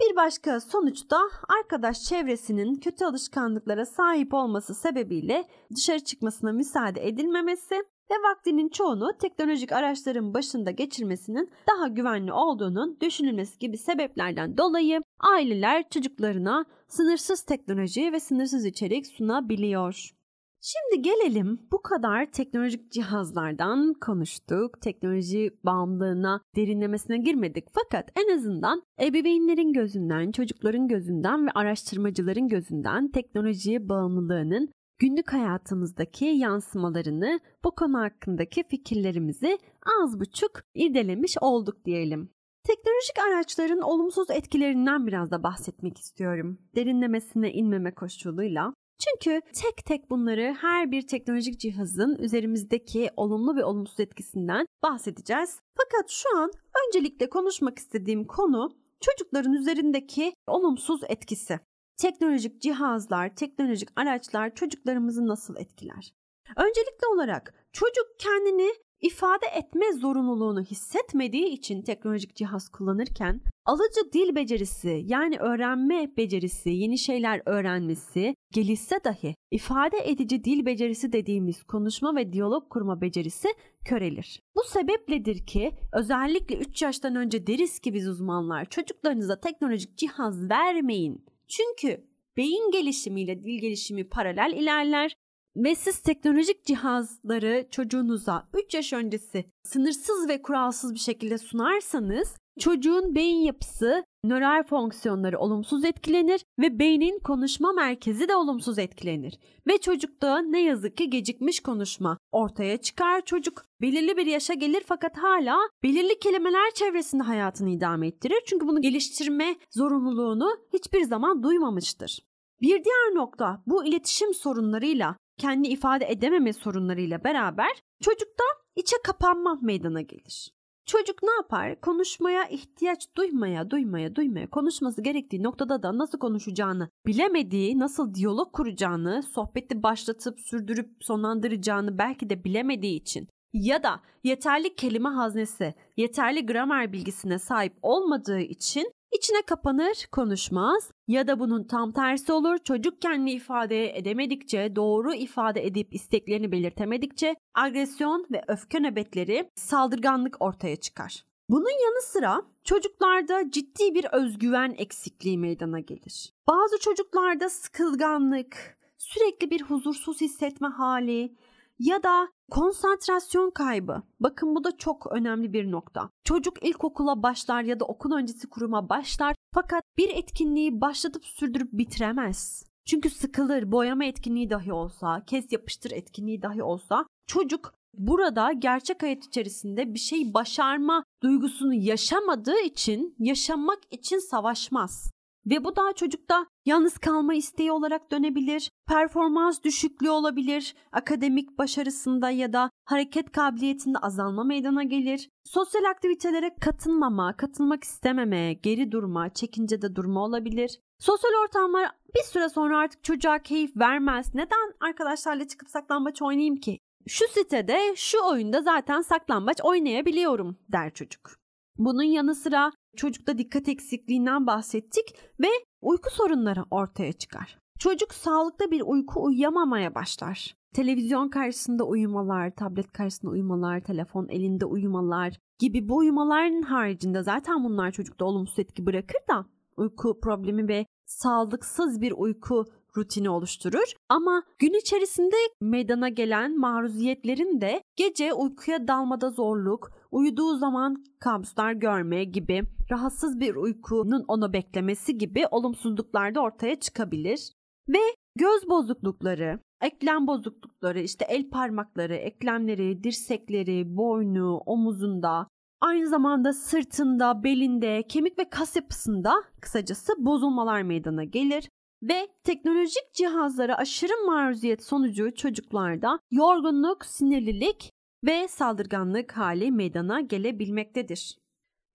bir 0.00 0.16
başka 0.16 0.60
sonuçta 0.60 1.18
arkadaş 1.60 2.02
çevresinin 2.02 2.74
kötü 2.74 3.04
alışkanlıklara 3.04 3.86
sahip 3.86 4.34
olması 4.34 4.74
sebebiyle 4.74 5.44
dışarı 5.76 6.00
çıkmasına 6.00 6.52
müsaade 6.52 7.08
edilmemesi 7.08 7.74
ve 8.10 8.14
vaktinin 8.30 8.68
çoğunu 8.68 9.12
teknolojik 9.20 9.72
araçların 9.72 10.34
başında 10.34 10.70
geçirmesinin 10.70 11.50
daha 11.68 11.88
güvenli 11.88 12.32
olduğunun 12.32 12.98
düşünülmesi 13.00 13.58
gibi 13.58 13.78
sebeplerden 13.78 14.58
dolayı 14.58 15.02
aileler 15.20 15.88
çocuklarına 15.90 16.64
sınırsız 16.88 17.42
teknoloji 17.42 18.12
ve 18.12 18.20
sınırsız 18.20 18.64
içerik 18.64 19.06
sunabiliyor. 19.06 20.17
Şimdi 20.60 21.02
gelelim 21.02 21.60
bu 21.72 21.82
kadar 21.82 22.26
teknolojik 22.32 22.92
cihazlardan 22.92 23.94
konuştuk. 24.00 24.80
Teknoloji 24.80 25.50
bağımlılığına 25.64 26.40
derinlemesine 26.56 27.18
girmedik. 27.18 27.64
Fakat 27.72 28.10
en 28.16 28.36
azından 28.36 28.82
ebeveynlerin 29.00 29.72
gözünden, 29.72 30.32
çocukların 30.32 30.88
gözünden 30.88 31.46
ve 31.46 31.50
araştırmacıların 31.50 32.48
gözünden 32.48 33.10
teknolojiye 33.10 33.88
bağımlılığının 33.88 34.68
günlük 34.98 35.32
hayatımızdaki 35.32 36.24
yansımalarını, 36.24 37.40
bu 37.64 37.70
konu 37.74 37.98
hakkındaki 37.98 38.64
fikirlerimizi 38.68 39.58
az 40.02 40.20
buçuk 40.20 40.50
irdelemiş 40.74 41.36
olduk 41.40 41.84
diyelim. 41.84 42.30
Teknolojik 42.64 43.18
araçların 43.28 43.80
olumsuz 43.80 44.30
etkilerinden 44.30 45.06
biraz 45.06 45.30
da 45.30 45.42
bahsetmek 45.42 45.98
istiyorum. 45.98 46.58
Derinlemesine 46.76 47.52
inmeme 47.52 47.94
koşuluyla. 47.94 48.74
Çünkü 48.98 49.40
tek 49.52 49.84
tek 49.86 50.10
bunları 50.10 50.56
her 50.60 50.90
bir 50.90 51.06
teknolojik 51.06 51.60
cihazın 51.60 52.16
üzerimizdeki 52.16 53.10
olumlu 53.16 53.56
ve 53.56 53.64
olumsuz 53.64 54.00
etkisinden 54.00 54.66
bahsedeceğiz. 54.82 55.60
Fakat 55.76 56.10
şu 56.10 56.38
an 56.38 56.50
öncelikle 56.86 57.28
konuşmak 57.28 57.78
istediğim 57.78 58.24
konu 58.24 58.70
çocukların 59.00 59.52
üzerindeki 59.52 60.32
olumsuz 60.46 61.00
etkisi. 61.08 61.60
Teknolojik 61.96 62.62
cihazlar, 62.62 63.36
teknolojik 63.36 63.88
araçlar 63.96 64.54
çocuklarımızı 64.54 65.26
nasıl 65.26 65.56
etkiler? 65.56 66.12
Öncelikli 66.56 67.06
olarak 67.14 67.54
çocuk 67.72 68.06
kendini 68.18 68.74
ifade 69.00 69.46
etme 69.46 69.92
zorunluluğunu 69.92 70.62
hissetmediği 70.62 71.46
için 71.46 71.82
teknolojik 71.82 72.36
cihaz 72.36 72.68
kullanırken 72.68 73.40
alıcı 73.64 74.12
dil 74.12 74.34
becerisi 74.34 75.02
yani 75.06 75.38
öğrenme 75.38 76.16
becerisi, 76.16 76.70
yeni 76.70 76.98
şeyler 76.98 77.42
öğrenmesi 77.46 78.34
gelişse 78.52 79.04
dahi 79.04 79.34
ifade 79.50 79.96
edici 80.04 80.44
dil 80.44 80.66
becerisi 80.66 81.12
dediğimiz 81.12 81.62
konuşma 81.62 82.16
ve 82.16 82.32
diyalog 82.32 82.70
kurma 82.70 83.00
becerisi 83.00 83.48
körelir. 83.84 84.42
Bu 84.56 84.62
sebepledir 84.64 85.46
ki 85.46 85.72
özellikle 85.92 86.56
3 86.56 86.82
yaştan 86.82 87.16
önce 87.16 87.46
deriz 87.46 87.78
ki 87.78 87.94
biz 87.94 88.08
uzmanlar 88.08 88.64
çocuklarınıza 88.64 89.40
teknolojik 89.40 89.98
cihaz 89.98 90.50
vermeyin. 90.50 91.24
Çünkü 91.48 92.04
beyin 92.36 92.70
gelişimiyle 92.70 93.44
dil 93.44 93.60
gelişimi 93.60 94.08
paralel 94.08 94.52
ilerler 94.56 95.16
ve 95.56 95.74
siz 95.74 95.98
teknolojik 95.98 96.64
cihazları 96.64 97.66
çocuğunuza 97.70 98.48
3 98.66 98.74
yaş 98.74 98.92
öncesi 98.92 99.44
sınırsız 99.64 100.28
ve 100.28 100.42
kuralsız 100.42 100.94
bir 100.94 100.98
şekilde 100.98 101.38
sunarsanız 101.38 102.36
çocuğun 102.58 103.14
beyin 103.14 103.40
yapısı, 103.40 104.04
nöral 104.24 104.62
fonksiyonları 104.62 105.38
olumsuz 105.38 105.84
etkilenir 105.84 106.44
ve 106.58 106.78
beynin 106.78 107.18
konuşma 107.18 107.72
merkezi 107.72 108.28
de 108.28 108.36
olumsuz 108.36 108.78
etkilenir. 108.78 109.38
Ve 109.66 109.78
çocukta 109.78 110.38
ne 110.38 110.62
yazık 110.62 110.96
ki 110.96 111.10
gecikmiş 111.10 111.60
konuşma 111.60 112.18
ortaya 112.32 112.76
çıkar. 112.76 113.24
Çocuk 113.24 113.64
belirli 113.80 114.16
bir 114.16 114.26
yaşa 114.26 114.54
gelir 114.54 114.82
fakat 114.86 115.18
hala 115.18 115.58
belirli 115.82 116.18
kelimeler 116.18 116.70
çevresinde 116.74 117.22
hayatını 117.22 117.70
idame 117.70 118.06
ettirir. 118.06 118.42
Çünkü 118.46 118.68
bunu 118.68 118.80
geliştirme 118.80 119.56
zorunluluğunu 119.70 120.56
hiçbir 120.72 121.02
zaman 121.02 121.42
duymamıştır. 121.42 122.18
Bir 122.60 122.84
diğer 122.84 123.14
nokta 123.14 123.62
bu 123.66 123.84
iletişim 123.84 124.34
sorunlarıyla 124.34 125.16
kendi 125.38 125.68
ifade 125.68 126.04
edememe 126.08 126.52
sorunlarıyla 126.52 127.24
beraber 127.24 127.82
çocukta 128.00 128.44
içe 128.76 128.96
kapanma 129.04 129.58
meydana 129.62 130.00
gelir. 130.00 130.58
Çocuk 130.86 131.22
ne 131.22 131.30
yapar? 131.30 131.80
Konuşmaya 131.80 132.48
ihtiyaç 132.48 133.16
duymaya, 133.16 133.70
duymaya, 133.70 134.14
duymaya, 134.16 134.50
konuşması 134.50 135.02
gerektiği 135.02 135.42
noktada 135.42 135.82
da 135.82 135.98
nasıl 135.98 136.18
konuşacağını 136.18 136.88
bilemediği, 137.06 137.78
nasıl 137.78 138.14
diyalog 138.14 138.52
kuracağını, 138.52 139.22
sohbeti 139.22 139.82
başlatıp 139.82 140.40
sürdürüp 140.40 140.90
sonlandıracağını 141.00 141.98
belki 141.98 142.30
de 142.30 142.44
bilemediği 142.44 143.00
için 143.00 143.28
ya 143.52 143.82
da 143.82 144.00
yeterli 144.24 144.74
kelime 144.74 145.08
haznesi, 145.08 145.74
yeterli 145.96 146.46
gramer 146.46 146.92
bilgisine 146.92 147.38
sahip 147.38 147.72
olmadığı 147.82 148.40
için 148.40 148.92
İçine 149.12 149.42
kapanır, 149.42 150.06
konuşmaz 150.12 150.90
ya 151.08 151.28
da 151.28 151.40
bunun 151.40 151.64
tam 151.64 151.92
tersi 151.92 152.32
olur. 152.32 152.58
Çocuk 152.58 153.02
kendini 153.02 153.32
ifade 153.32 153.98
edemedikçe, 153.98 154.76
doğru 154.76 155.14
ifade 155.14 155.66
edip 155.66 155.94
isteklerini 155.94 156.52
belirtemedikçe 156.52 157.34
agresyon 157.54 158.26
ve 158.30 158.42
öfke 158.48 158.80
nöbetleri, 158.80 159.50
saldırganlık 159.54 160.36
ortaya 160.40 160.76
çıkar. 160.76 161.24
Bunun 161.50 161.84
yanı 161.84 162.02
sıra 162.02 162.42
çocuklarda 162.64 163.50
ciddi 163.50 163.94
bir 163.94 164.04
özgüven 164.04 164.74
eksikliği 164.78 165.38
meydana 165.38 165.80
gelir. 165.80 166.32
Bazı 166.48 166.78
çocuklarda 166.78 167.48
sıkılganlık, 167.48 168.78
sürekli 168.98 169.50
bir 169.50 169.62
huzursuz 169.62 170.20
hissetme 170.20 170.68
hali, 170.68 171.36
ya 171.78 172.02
da 172.02 172.28
konsantrasyon 172.50 173.50
kaybı. 173.50 174.02
Bakın 174.20 174.54
bu 174.54 174.64
da 174.64 174.76
çok 174.76 175.06
önemli 175.12 175.52
bir 175.52 175.70
nokta. 175.70 176.10
Çocuk 176.24 176.64
ilkokula 176.64 177.22
başlar 177.22 177.62
ya 177.62 177.80
da 177.80 177.84
okul 177.84 178.12
öncesi 178.12 178.48
kuruma 178.48 178.88
başlar 178.88 179.34
fakat 179.54 179.82
bir 179.98 180.08
etkinliği 180.08 180.80
başlatıp 180.80 181.24
sürdürüp 181.24 181.72
bitiremez. 181.72 182.64
Çünkü 182.86 183.10
sıkılır, 183.10 183.72
boyama 183.72 184.04
etkinliği 184.04 184.50
dahi 184.50 184.72
olsa, 184.72 185.24
kes 185.26 185.52
yapıştır 185.52 185.90
etkinliği 185.90 186.42
dahi 186.42 186.62
olsa 186.62 187.06
çocuk 187.26 187.74
burada 187.94 188.52
gerçek 188.52 189.02
hayat 189.02 189.24
içerisinde 189.24 189.94
bir 189.94 189.98
şey 189.98 190.34
başarma 190.34 191.04
duygusunu 191.22 191.74
yaşamadığı 191.74 192.60
için 192.60 193.14
yaşamak 193.18 193.78
için 193.90 194.18
savaşmaz. 194.18 195.10
Ve 195.46 195.64
bu 195.64 195.76
daha 195.76 195.92
çocukta 195.92 196.46
yalnız 196.64 196.98
kalma 196.98 197.34
isteği 197.34 197.72
olarak 197.72 198.12
dönebilir, 198.12 198.70
performans 198.88 199.62
düşüklüğü 199.62 200.10
olabilir, 200.10 200.74
akademik 200.92 201.58
başarısında 201.58 202.30
ya 202.30 202.52
da 202.52 202.70
hareket 202.84 203.32
kabiliyetinde 203.32 203.98
azalma 203.98 204.44
meydana 204.44 204.82
gelir. 204.82 205.30
Sosyal 205.44 205.84
aktivitelere 205.84 206.54
katılmama, 206.60 207.36
katılmak 207.36 207.84
istememe, 207.84 208.52
geri 208.52 208.92
durma, 208.92 209.34
çekincede 209.34 209.96
durma 209.96 210.24
olabilir. 210.24 210.80
Sosyal 210.98 211.30
ortamlar 211.44 211.90
bir 212.14 212.22
süre 212.22 212.48
sonra 212.48 212.78
artık 212.78 213.04
çocuğa 213.04 213.38
keyif 213.38 213.76
vermez. 213.76 214.34
Neden 214.34 214.74
arkadaşlarla 214.80 215.48
çıkıp 215.48 215.68
saklambaç 215.68 216.22
oynayayım 216.22 216.56
ki? 216.56 216.78
Şu 217.08 217.28
sitede, 217.28 217.96
şu 217.96 218.18
oyunda 218.24 218.62
zaten 218.62 219.00
saklambaç 219.00 219.60
oynayabiliyorum 219.62 220.58
der 220.72 220.94
çocuk. 220.94 221.47
Bunun 221.78 222.02
yanı 222.02 222.34
sıra 222.34 222.72
çocukta 222.96 223.38
dikkat 223.38 223.68
eksikliğinden 223.68 224.46
bahsettik 224.46 225.14
ve 225.40 225.48
uyku 225.82 226.10
sorunları 226.10 226.64
ortaya 226.70 227.12
çıkar. 227.12 227.58
Çocuk 227.78 228.14
sağlıklı 228.14 228.70
bir 228.70 228.82
uyku 228.86 229.24
uyuyamamaya 229.24 229.94
başlar. 229.94 230.54
Televizyon 230.74 231.28
karşısında 231.28 231.84
uyumalar, 231.84 232.50
tablet 232.56 232.92
karşısında 232.92 233.30
uyumalar, 233.30 233.80
telefon 233.80 234.28
elinde 234.28 234.64
uyumalar 234.64 235.38
gibi 235.58 235.88
bu 235.88 235.96
uyumaların 235.96 236.62
haricinde 236.62 237.22
zaten 237.22 237.64
bunlar 237.64 237.90
çocukta 237.90 238.24
olumsuz 238.24 238.58
etki 238.58 238.86
bırakır 238.86 239.20
da 239.30 239.46
uyku 239.76 240.20
problemi 240.20 240.68
ve 240.68 240.86
sağlıksız 241.06 242.00
bir 242.00 242.12
uyku 242.12 242.64
rutini 242.96 243.30
oluşturur. 243.30 243.92
Ama 244.08 244.42
gün 244.58 244.80
içerisinde 244.80 245.36
meydana 245.60 246.08
gelen 246.08 246.58
maruziyetlerin 246.58 247.60
de 247.60 247.82
gece 247.96 248.34
uykuya 248.34 248.88
dalmada 248.88 249.30
zorluk, 249.30 249.90
uyuduğu 250.10 250.56
zaman 250.56 251.04
kabuslar 251.20 251.72
görme 251.72 252.24
gibi 252.24 252.62
rahatsız 252.90 253.40
bir 253.40 253.54
uykunun 253.54 254.24
onu 254.28 254.52
beklemesi 254.52 255.18
gibi 255.18 255.46
olumsuzluklar 255.50 256.34
da 256.34 256.40
ortaya 256.40 256.80
çıkabilir. 256.80 257.52
Ve 257.88 257.98
göz 258.36 258.68
bozuklukları, 258.68 259.58
eklem 259.80 260.26
bozuklukları, 260.26 261.00
işte 261.00 261.24
el 261.28 261.50
parmakları, 261.50 262.14
eklemleri, 262.14 263.04
dirsekleri, 263.04 263.96
boynu, 263.96 264.56
omuzunda, 264.56 265.48
aynı 265.80 266.08
zamanda 266.08 266.52
sırtında, 266.52 267.44
belinde, 267.44 268.02
kemik 268.08 268.38
ve 268.38 268.50
kas 268.50 268.76
yapısında 268.76 269.34
kısacası 269.60 270.12
bozulmalar 270.18 270.82
meydana 270.82 271.24
gelir 271.24 271.68
ve 272.02 272.28
teknolojik 272.44 273.14
cihazlara 273.14 273.76
aşırı 273.76 274.26
maruziyet 274.26 274.84
sonucu 274.84 275.34
çocuklarda 275.34 276.18
yorgunluk, 276.30 277.04
sinirlilik 277.04 277.92
ve 278.24 278.48
saldırganlık 278.48 279.32
hali 279.32 279.70
meydana 279.70 280.20
gelebilmektedir. 280.20 281.38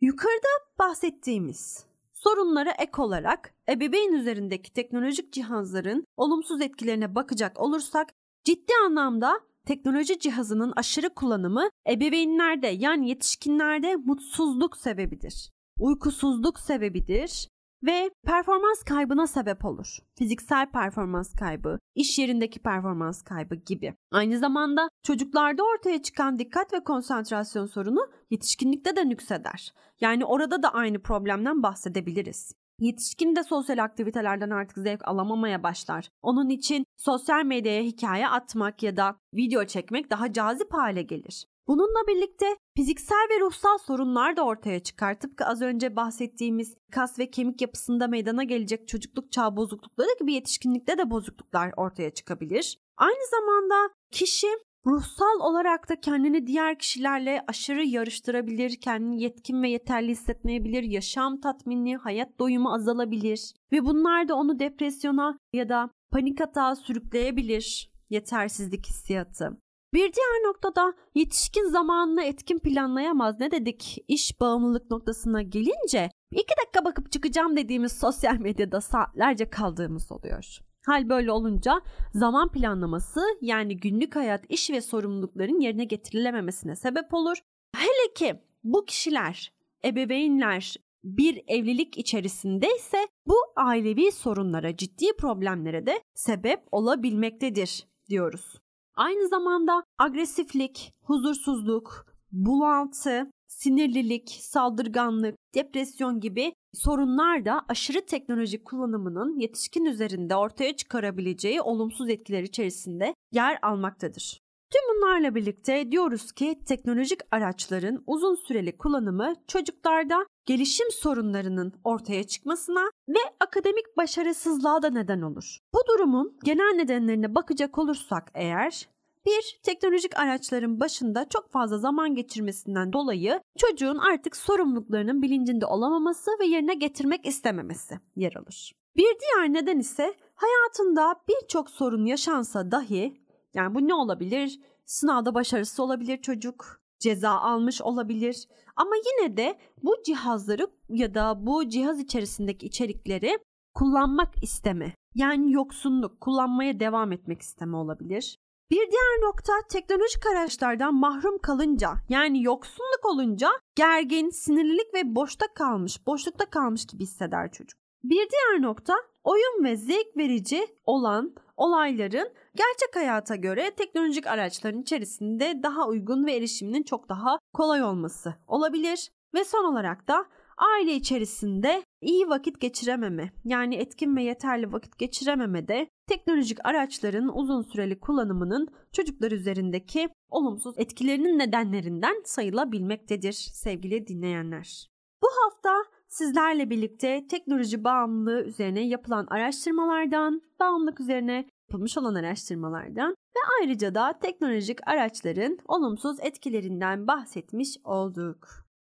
Yukarıda 0.02 0.48
bahsettiğimiz 0.80 1.86
sorunlara 2.14 2.72
ek 2.72 3.02
olarak 3.02 3.54
ebeveyn 3.70 4.14
üzerindeki 4.14 4.74
teknolojik 4.74 5.34
cihazların 5.34 6.06
olumsuz 6.18 6.62
etkilerine 6.62 7.16
bakacak 7.16 7.60
olursak 7.60 8.14
ciddi 8.44 8.74
anlamda 8.86 9.40
teknoloji 9.66 10.20
cihazının 10.20 10.74
aşırı 10.76 11.10
kullanımı 11.10 11.70
ebeveynlerde 11.90 12.68
yani 12.68 13.10
yetişkinlerde 13.10 13.96
mutsuzluk 13.96 14.78
sebebidir. 14.78 15.50
Uykusuzluk 15.80 16.60
sebebidir 16.60 17.48
ve 17.84 18.10
performans 18.26 18.84
kaybına 18.84 19.28
sebep 19.28 19.66
olur. 19.66 19.98
Fiziksel 20.18 20.72
performans 20.72 21.34
kaybı, 21.34 21.80
iş 21.96 22.20
yerindeki 22.20 22.60
performans 22.60 23.22
kaybı 23.22 23.56
gibi. 23.56 23.94
Aynı 24.12 24.40
zamanda 24.40 24.90
çocuklarda 25.04 25.64
ortaya 25.64 26.02
çıkan 26.02 26.40
dikkat 26.40 26.74
ve 26.74 26.84
konsantrasyon 26.84 27.66
sorunu 27.66 28.12
yetişkinlikte 28.30 28.96
de 28.96 29.10
nükseder. 29.10 29.74
Yani 30.02 30.26
orada 30.26 30.64
da 30.64 30.74
aynı 30.74 31.02
problemden 31.02 31.64
bahsedebiliriz. 31.64 32.52
Yetişkin 32.80 33.36
de 33.36 33.44
sosyal 33.44 33.78
aktivitelerden 33.78 34.50
artık 34.50 34.78
zevk 34.78 35.08
alamamaya 35.08 35.64
başlar. 35.64 36.10
Onun 36.22 36.50
için 36.50 36.86
sosyal 36.98 37.46
medyaya 37.46 37.84
hikaye 37.84 38.28
atmak 38.28 38.84
ya 38.84 38.98
da 38.98 39.16
video 39.34 39.66
çekmek 39.66 40.10
daha 40.10 40.34
cazip 40.34 40.74
hale 40.74 41.02
gelir. 41.02 41.46
Bununla 41.68 42.08
birlikte 42.08 42.46
fiziksel 42.78 43.28
ve 43.32 43.40
ruhsal 43.40 43.78
sorunlar 43.78 44.38
da 44.38 44.46
ortaya 44.46 44.80
çıkar. 44.80 45.20
Tıpkı 45.20 45.46
az 45.46 45.62
önce 45.62 45.96
bahsettiğimiz 45.96 46.78
kas 46.92 47.20
ve 47.20 47.32
kemik 47.32 47.62
yapısında 47.62 48.08
meydana 48.08 48.44
gelecek 48.44 48.88
çocukluk 48.88 49.32
çağ 49.32 49.56
bozuklukları 49.56 50.10
gibi 50.20 50.34
yetişkinlikte 50.34 50.98
de 50.98 51.10
bozukluklar 51.10 51.74
ortaya 51.78 52.10
çıkabilir. 52.10 52.80
Aynı 52.98 53.28
zamanda 53.32 53.94
kişi 54.12 54.48
ruhsal 54.86 55.40
olarak 55.40 55.90
da 55.90 56.00
kendini 56.00 56.48
diğer 56.48 56.80
kişilerle 56.80 57.44
aşırı 57.48 57.86
yarıştırabilir, 57.86 58.82
kendini 58.82 59.22
yetkin 59.22 59.64
ve 59.64 59.70
yeterli 59.70 60.12
hissetmeyebilir, 60.12 60.84
yaşam 60.84 61.40
tatmini, 61.40 61.98
hayat 61.98 62.40
doyumu 62.40 62.74
azalabilir 62.74 63.54
ve 63.72 63.86
bunlar 63.86 64.28
da 64.28 64.36
onu 64.36 64.60
depresyona 64.60 65.38
ya 65.54 65.70
da 65.70 65.90
panik 66.12 66.42
atağa 66.42 66.76
sürükleyebilir 66.76 67.92
yetersizlik 68.10 68.88
hissiyatı. 68.88 69.63
Bir 69.94 70.14
diğer 70.14 70.48
noktada 70.48 70.94
yetişkin 71.16 71.70
zamanını 71.70 72.24
etkin 72.24 72.60
planlayamaz. 72.60 73.40
Ne 73.40 73.52
dedik? 73.52 74.04
İş 74.08 74.40
bağımlılık 74.40 74.92
noktasına 74.92 75.42
gelince 75.42 76.10
iki 76.32 76.54
dakika 76.62 76.86
bakıp 76.86 77.12
çıkacağım 77.12 77.58
dediğimiz 77.58 77.92
sosyal 77.92 78.36
medyada 78.36 78.82
saatlerce 78.82 79.50
kaldığımız 79.50 80.12
oluyor. 80.12 80.60
Hal 80.86 81.10
böyle 81.10 81.32
olunca 81.32 81.82
zaman 82.14 82.52
planlaması 82.52 83.22
yani 83.42 83.78
günlük 83.78 84.16
hayat, 84.16 84.46
iş 84.50 84.70
ve 84.70 84.82
sorumlulukların 84.82 85.60
yerine 85.60 85.86
getirilememesine 85.86 86.76
sebep 86.76 87.14
olur. 87.14 87.38
Hele 87.76 88.14
ki 88.16 88.42
bu 88.64 88.86
kişiler, 88.86 89.54
ebeveynler 89.86 90.76
bir 91.04 91.44
evlilik 91.48 91.98
içerisindeyse 91.98 93.08
bu 93.28 93.36
ailevi 93.56 94.12
sorunlara, 94.12 94.78
ciddi 94.78 95.06
problemlere 95.18 95.86
de 95.86 96.02
sebep 96.14 96.60
olabilmektedir 96.72 97.88
diyoruz. 98.10 98.63
Aynı 98.96 99.28
zamanda 99.28 99.84
agresiflik, 99.98 100.94
huzursuzluk, 101.04 102.06
bulantı, 102.32 103.32
sinirlilik, 103.48 104.30
saldırganlık, 104.30 105.36
depresyon 105.56 106.20
gibi 106.20 106.54
sorunlar 106.74 107.46
da 107.46 107.66
aşırı 107.70 108.06
teknoloji 108.06 108.64
kullanımının 108.64 109.40
yetişkin 109.40 109.86
üzerinde 109.86 110.36
ortaya 110.36 110.76
çıkarabileceği 110.76 111.62
olumsuz 111.62 112.10
etkiler 112.10 112.44
içerisinde 112.44 113.14
yer 113.32 113.60
almaktadır. 113.62 114.43
Tüm 114.74 114.96
bunlarla 114.96 115.36
birlikte 115.36 115.92
diyoruz 115.92 116.32
ki 116.32 116.60
teknolojik 116.66 117.20
araçların 117.32 118.04
uzun 118.08 118.36
süreli 118.36 118.78
kullanımı 118.78 119.34
çocuklarda 119.48 120.26
gelişim 120.46 120.92
sorunlarının 120.92 121.74
ortaya 121.84 122.24
çıkmasına 122.24 122.82
ve 123.10 123.20
akademik 123.40 123.98
başarısızlığa 123.98 124.82
da 124.82 124.90
neden 124.90 125.22
olur. 125.22 125.58
Bu 125.74 125.80
durumun 125.88 126.38
genel 126.44 126.76
nedenlerine 126.76 127.36
bakacak 127.36 127.78
olursak 127.78 128.32
eğer 128.34 128.90
bir, 129.26 129.60
teknolojik 129.64 130.20
araçların 130.20 130.80
başında 130.80 131.30
çok 131.30 131.52
fazla 131.52 131.78
zaman 131.78 132.16
geçirmesinden 132.16 132.94
dolayı 132.94 133.42
çocuğun 133.58 133.98
artık 133.98 134.36
sorumluluklarının 134.36 135.22
bilincinde 135.22 135.66
olamaması 135.66 136.32
ve 136.40 136.46
yerine 136.46 136.74
getirmek 136.74 137.26
istememesi 137.26 138.00
yer 138.16 138.34
alır. 138.36 138.74
Bir 138.96 139.18
diğer 139.20 139.54
neden 139.54 139.80
ise 139.80 140.14
hayatında 140.36 141.16
birçok 141.30 141.70
sorun 141.70 142.06
yaşansa 142.06 142.72
dahi 142.72 143.23
yani 143.54 143.76
bu 143.76 143.88
ne 143.88 143.94
olabilir? 143.94 144.60
Sınavda 144.86 145.34
başarısı 145.34 145.84
olabilir 145.84 146.18
çocuk, 146.18 146.82
ceza 147.00 147.32
almış 147.32 147.82
olabilir 147.82 148.48
ama 148.76 148.92
yine 148.96 149.38
de 149.38 149.60
bu 149.84 149.96
cihazları 150.06 150.68
ya 150.90 151.14
da 151.14 151.46
bu 151.46 151.70
cihaz 151.70 152.00
içerisindeki 152.00 152.66
içerikleri 152.66 153.38
kullanmak 153.74 154.44
isteme. 154.44 154.96
Yani 155.16 155.52
yoksunluk, 155.52 156.22
kullanmaya 156.22 156.80
devam 156.80 157.12
etmek 157.12 157.42
isteme 157.42 157.78
olabilir. 157.78 158.38
Bir 158.72 158.92
diğer 158.92 159.22
nokta 159.28 159.54
teknolojik 159.70 160.26
araçlardan 160.26 160.96
mahrum 160.96 161.38
kalınca 161.38 161.90
yani 162.10 162.44
yoksunluk 162.44 163.06
olunca 163.06 163.50
gergin, 163.76 164.30
sinirlilik 164.30 164.94
ve 164.94 165.16
boşta 165.16 165.46
kalmış, 165.56 166.08
boşlukta 166.08 166.50
kalmış 166.50 166.86
gibi 166.86 167.04
hisseder 167.04 167.52
çocuk. 167.52 167.80
Bir 168.04 168.30
diğer 168.30 168.62
nokta 168.62 168.94
oyun 169.24 169.64
ve 169.64 169.76
zevk 169.76 170.18
verici 170.18 170.68
olan 170.86 171.36
olayların 171.58 172.34
gerçek 172.56 172.96
hayata 172.96 173.36
göre 173.36 173.72
teknolojik 173.78 174.28
araçların 174.28 174.82
içerisinde 174.82 175.64
daha 175.64 175.88
uygun 175.88 176.26
ve 176.26 176.36
erişiminin 176.36 176.84
çok 176.84 177.10
daha 177.10 177.40
kolay 177.54 177.84
olması 177.84 178.36
olabilir. 178.48 179.12
Ve 179.34 179.44
son 179.44 179.72
olarak 179.72 180.08
da 180.08 180.26
aile 180.58 180.96
içerisinde 180.96 181.84
iyi 182.02 182.30
vakit 182.30 182.62
geçirememe 182.62 183.32
yani 183.46 183.76
etkin 183.76 184.16
ve 184.16 184.24
yeterli 184.24 184.74
vakit 184.74 184.98
geçirememe 184.98 185.68
de 185.68 185.88
teknolojik 186.08 186.66
araçların 186.66 187.38
uzun 187.38 187.62
süreli 187.62 188.00
kullanımının 188.00 188.68
çocuklar 188.92 189.32
üzerindeki 189.32 190.10
olumsuz 190.30 190.76
etkilerinin 190.78 191.40
nedenlerinden 191.40 192.22
sayılabilmektedir 192.26 193.34
sevgili 193.34 194.08
dinleyenler. 194.08 194.88
Bu 195.24 195.28
hafta 195.44 195.84
sizlerle 196.08 196.70
birlikte 196.70 197.28
teknoloji 197.28 197.84
bağımlılığı 197.84 198.44
üzerine 198.44 198.88
yapılan 198.88 199.28
araştırmalardan, 199.30 200.42
bağımlılık 200.60 201.00
üzerine 201.00 201.46
yapılmış 201.74 201.98
olan 201.98 202.16
araştırmalardan 202.16 203.12
ve 203.12 203.40
ayrıca 203.62 203.96
da 203.96 204.20
teknolojik 204.22 204.88
araçların 204.88 205.58
olumsuz 205.68 206.18
etkilerinden 206.20 207.08
bahsetmiş 207.08 207.78
olduk. 207.84 208.48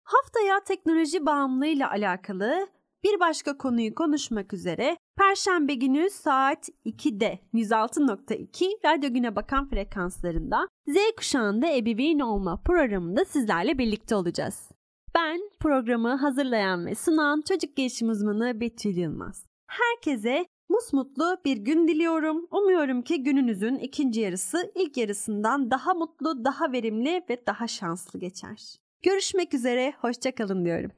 Haftaya 0.03 0.63
teknoloji 0.63 1.25
bağımlılığıyla 1.25 1.91
alakalı 1.91 2.67
bir 3.03 3.19
başka 3.19 3.57
konuyu 3.57 3.95
konuşmak 3.95 4.53
üzere 4.53 4.97
Perşembe 5.17 5.73
günü 5.73 6.09
saat 6.09 6.69
2'de 6.85 7.39
106.2 7.53 8.65
Radyo 8.85 9.13
Güne 9.13 9.35
Bakan 9.35 9.69
frekanslarında 9.69 10.67
Z 10.87 10.95
kuşağında 11.17 11.75
ebeveyn 11.75 12.19
olma 12.19 12.61
programında 12.65 13.25
sizlerle 13.25 13.77
birlikte 13.77 14.15
olacağız. 14.15 14.71
Ben 15.15 15.39
programı 15.59 16.15
hazırlayan 16.15 16.85
ve 16.85 16.95
sunan 16.95 17.41
çocuk 17.41 17.75
gelişim 17.75 18.09
uzmanı 18.09 18.59
Betül 18.61 18.97
Yılmaz. 18.97 19.45
Herkese 19.67 20.45
musmutlu 20.69 21.37
bir 21.45 21.57
gün 21.57 21.87
diliyorum. 21.87 22.47
Umuyorum 22.51 23.01
ki 23.01 23.23
gününüzün 23.23 23.75
ikinci 23.75 24.21
yarısı 24.21 24.71
ilk 24.75 24.97
yarısından 24.97 25.71
daha 25.71 25.93
mutlu, 25.93 26.45
daha 26.45 26.71
verimli 26.71 27.23
ve 27.29 27.45
daha 27.47 27.67
şanslı 27.67 28.19
geçer. 28.19 28.75
Görüşmek 29.03 29.53
üzere, 29.53 29.93
hoşçakalın 30.01 30.65
diyorum. 30.65 30.91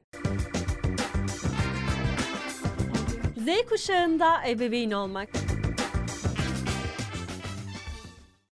Z 3.36 3.68
kuşağında 3.68 4.48
ebeveyn 4.48 4.90
olmak. 4.90 5.28